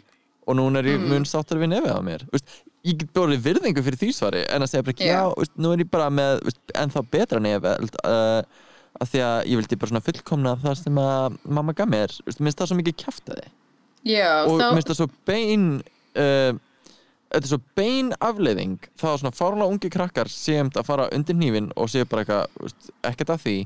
[0.47, 2.23] Og núna er ég mun sáttur við nefið á mér.
[2.29, 2.53] Þú veist,
[2.87, 5.17] ég get bara virðingu fyrir því svari en að segja bara ekki, Já.
[5.17, 8.61] já, veist, nú er ég bara með veist, ennþá betra nefið uh,
[8.97, 12.15] að því að ég vildi bara svona fullkomna það sem að mamma gaf mér.
[12.27, 13.49] Veist, minnst það svo mikið kjaftaði
[14.07, 15.65] Já, og þá, minnst það svo bein
[16.15, 16.61] uh,
[17.27, 21.35] þetta er svo bein afleiðing það að svona fárlega ungi krakkar séum að fara undir
[21.35, 22.77] hnífin og séu bara eitthvað
[23.09, 23.57] ekkert að því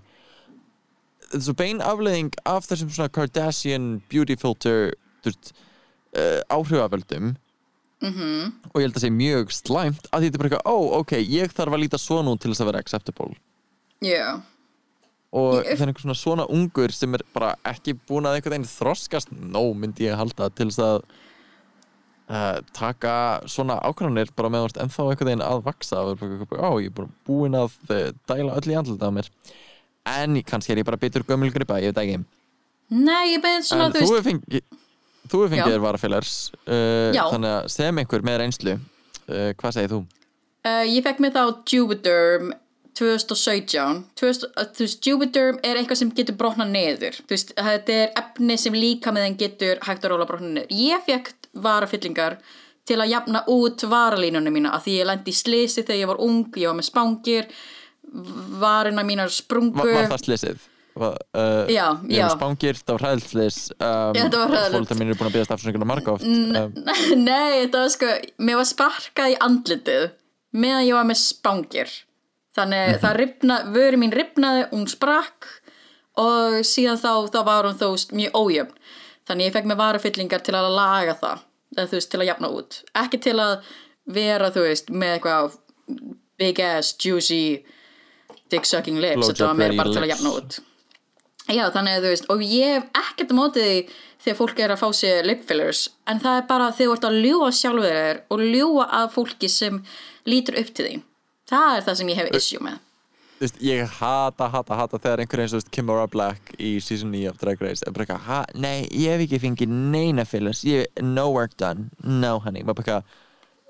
[1.37, 5.53] er svo bein afleiðing af þessum svona Kardashian beauty filter þú veist,
[6.17, 7.33] uh, áhrifavöldum
[8.03, 8.53] mhm.
[8.71, 11.53] og ég held að sé mjög slæmt að þetta er bara eitthvað, ó, ok, ég
[11.55, 13.35] þarf að líta svona út til þess að vera acceptable.
[14.01, 14.41] Já,
[15.31, 18.57] og Ég- það er einhver svona svona ungur sem er bara ekki búin að einhvern
[18.57, 20.97] veginn þroskast nó myndi ég halda til þess að
[22.27, 23.13] uh, taka
[23.47, 26.25] svona ákvæmnir bara með þú ennþá einhvern veginn að vaksa og
[26.81, 29.31] ég er bara búin að uh, dæla öll í andlita á mér
[30.07, 32.21] en kannski er ég bara bitur gömul gripa, ég veit ekki.
[32.91, 34.63] Nei, ég beðið svona, en þú hefur fengið
[35.31, 36.33] þú hefur fengið þér varafélars
[36.65, 40.01] uh, þannig að sem einhver með reynslu uh, hvað segir þú?
[40.61, 42.51] Uh, ég fekk mér þá Juvederm
[42.99, 47.21] 2017 2000, uh, Juvederm er eitthvað sem getur brotna niður.
[47.23, 50.75] Þú veist, þetta er efni sem líka með þeim getur hægt að róla brotna niður.
[50.75, 51.31] Ég fekk
[51.63, 52.41] varafyllingar
[52.87, 56.21] til að jafna út varalínunum mína af því ég lendi í slisi þegar ég var
[56.25, 57.47] ung ég var með spángir
[58.61, 60.67] varina mínar sprungu Var, var það?
[61.01, 62.25] Var, uh, Já, já.
[62.27, 64.73] var spángir, það var hræðslis um, þetta var hræðilegt.
[64.75, 66.73] fólkdæð mín er búin að beðast afsökunum marga oft um,
[67.29, 68.09] Nei, þetta var sko,
[68.43, 70.09] mér var sparkað í andlitið
[70.51, 71.93] meðan ég var með spángir.
[72.57, 75.47] Þannig það ripna, vöri mín ripnaði, hún sprakk
[76.19, 77.87] og síðan þá, þá var hún þó
[78.17, 78.73] mjög ójöfn.
[79.29, 81.45] Þannig ég fekk mér varufyllingar til að laga það,
[81.77, 82.79] eða þú veist, til að jafna út.
[82.99, 83.53] Ekki til að
[84.11, 85.55] vera, þú veist, með eitthvað
[86.41, 87.61] big ass, juicy,
[88.51, 90.59] dick sucking lips, Blowjob þetta var ready bara til að jafna út.
[91.51, 93.77] Já, þannig að þú veist, og ég hef ekkert á móti því
[94.21, 97.07] þegar fólk er að fá sér lip fillers, en það er bara þegar þú ert
[97.09, 99.81] að ljúa sjálfur þér og ljúa að fólki sem
[100.29, 100.95] lítur upp til því.
[101.51, 102.79] Það er það sem ég hef issue með.
[103.41, 107.31] Þú veist, ég hata, hata, hata þegar einhver eins og Kimora Black í season 9
[107.31, 111.25] of Drag Race er bara eitthvað, nei, ég hef ekki fengið neina fillers, ég, no
[111.33, 113.17] work done no honey, maður bara eitthvað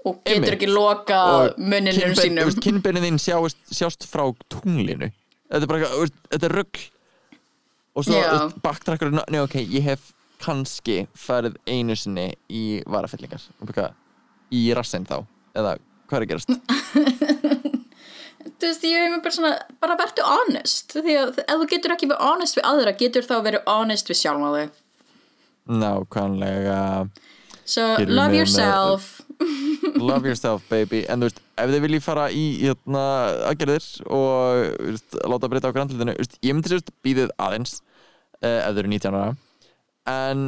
[0.02, 0.54] Og getur Einmitt.
[0.56, 2.56] ekki lokað og munninum sínum.
[2.64, 5.12] kinnbeinin þín sjást, sjást frá tunglinu
[5.52, 6.80] þetta er bara eitthvað, veist, þetta er rugg
[7.92, 8.32] og svo Já.
[8.64, 10.08] backtrackur nei ok, ég hef
[10.42, 13.94] kannski farið einu sinni í varafyllingar og eitthvað,
[14.58, 15.20] í rassinn þá
[15.54, 15.76] eða
[16.10, 16.56] hvað er að gerast
[18.62, 20.94] Þú veist, ég hef mér bara svona, bara vertu honest.
[20.94, 24.18] Því að ef þú getur ekki verið honest við aðra, getur þá verið honest við
[24.18, 24.72] sjálf þig.
[25.82, 27.10] nákvæmlega
[27.66, 29.21] So, love yourself.
[30.00, 31.04] Love yourself baby.
[31.10, 33.04] En þú veist, ef þið viljið fara í hérna,
[33.50, 37.80] aðgerðir og veist, láta breyta á veist, ég myndi sérst býðið aðeins
[38.42, 39.36] uh, ef þau eru 19 ára.
[40.12, 40.48] En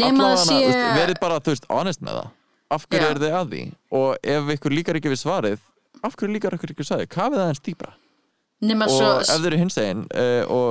[0.00, 2.34] allavega, verið bara, þú veist, honest með það.
[2.76, 3.10] Af hverju Já.
[3.14, 3.64] er þið að því?
[3.94, 5.64] Og ef ykkur líkar ekki við svarið
[6.04, 7.92] af hverju líkar ykkur ekki við svarið, hvað við það eins dýpra
[8.64, 9.08] Nema og svo...
[9.20, 10.66] ef þið eru hins egin uh, og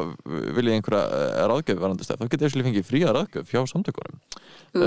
[0.58, 1.10] viljið einhverja uh,
[1.52, 4.18] ráðgjöf varandi stað, þá getið þið fengið fría ráðgjöf hjá samtökunum.
[4.74, 4.82] Uh,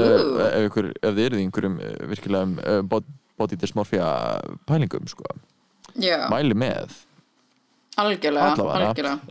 [0.49, 1.77] ef, ef þið eruð í einhverjum
[2.15, 4.09] virkilegum uh, bod- body dysmorphia
[4.67, 5.27] pælingum sko.
[5.95, 6.89] mæli með.
[7.99, 9.19] Algjörlega, algjörlega.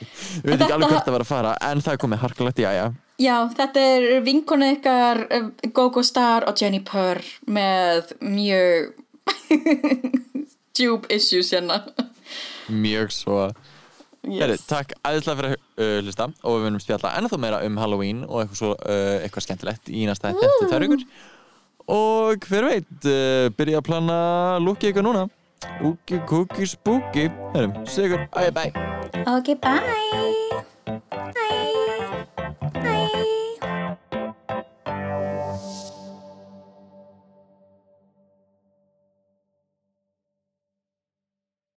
[0.44, 2.66] við veit ekki alveg hvert að vera að fara en það er komið harkalegt í
[2.68, 2.86] æja
[3.20, 7.20] Já, þetta er vinkonu ykkar eh, Gogo Star og Jenny Purr
[7.52, 8.94] með mjög
[10.76, 11.82] djúb issues hérna.
[12.68, 13.50] mjög svo
[14.20, 14.42] Yes.
[14.42, 18.18] Heri, takk æðislega fyrir að uh, hlusta og við munum spjalla ennþá meira um Halloween
[18.26, 21.06] og eitthvað, svo, uh, eitthvað skemmtilegt í næsta þetta þær ykkur
[21.96, 24.18] og hver veit, uh, byrja að plana
[24.60, 25.28] lúki eitthvað núna
[25.84, 27.26] Úki, kúki, spúki
[27.88, 28.64] sigur, æ, bæ
[29.24, 29.80] Ok, bye.
[32.84, 33.36] Bye.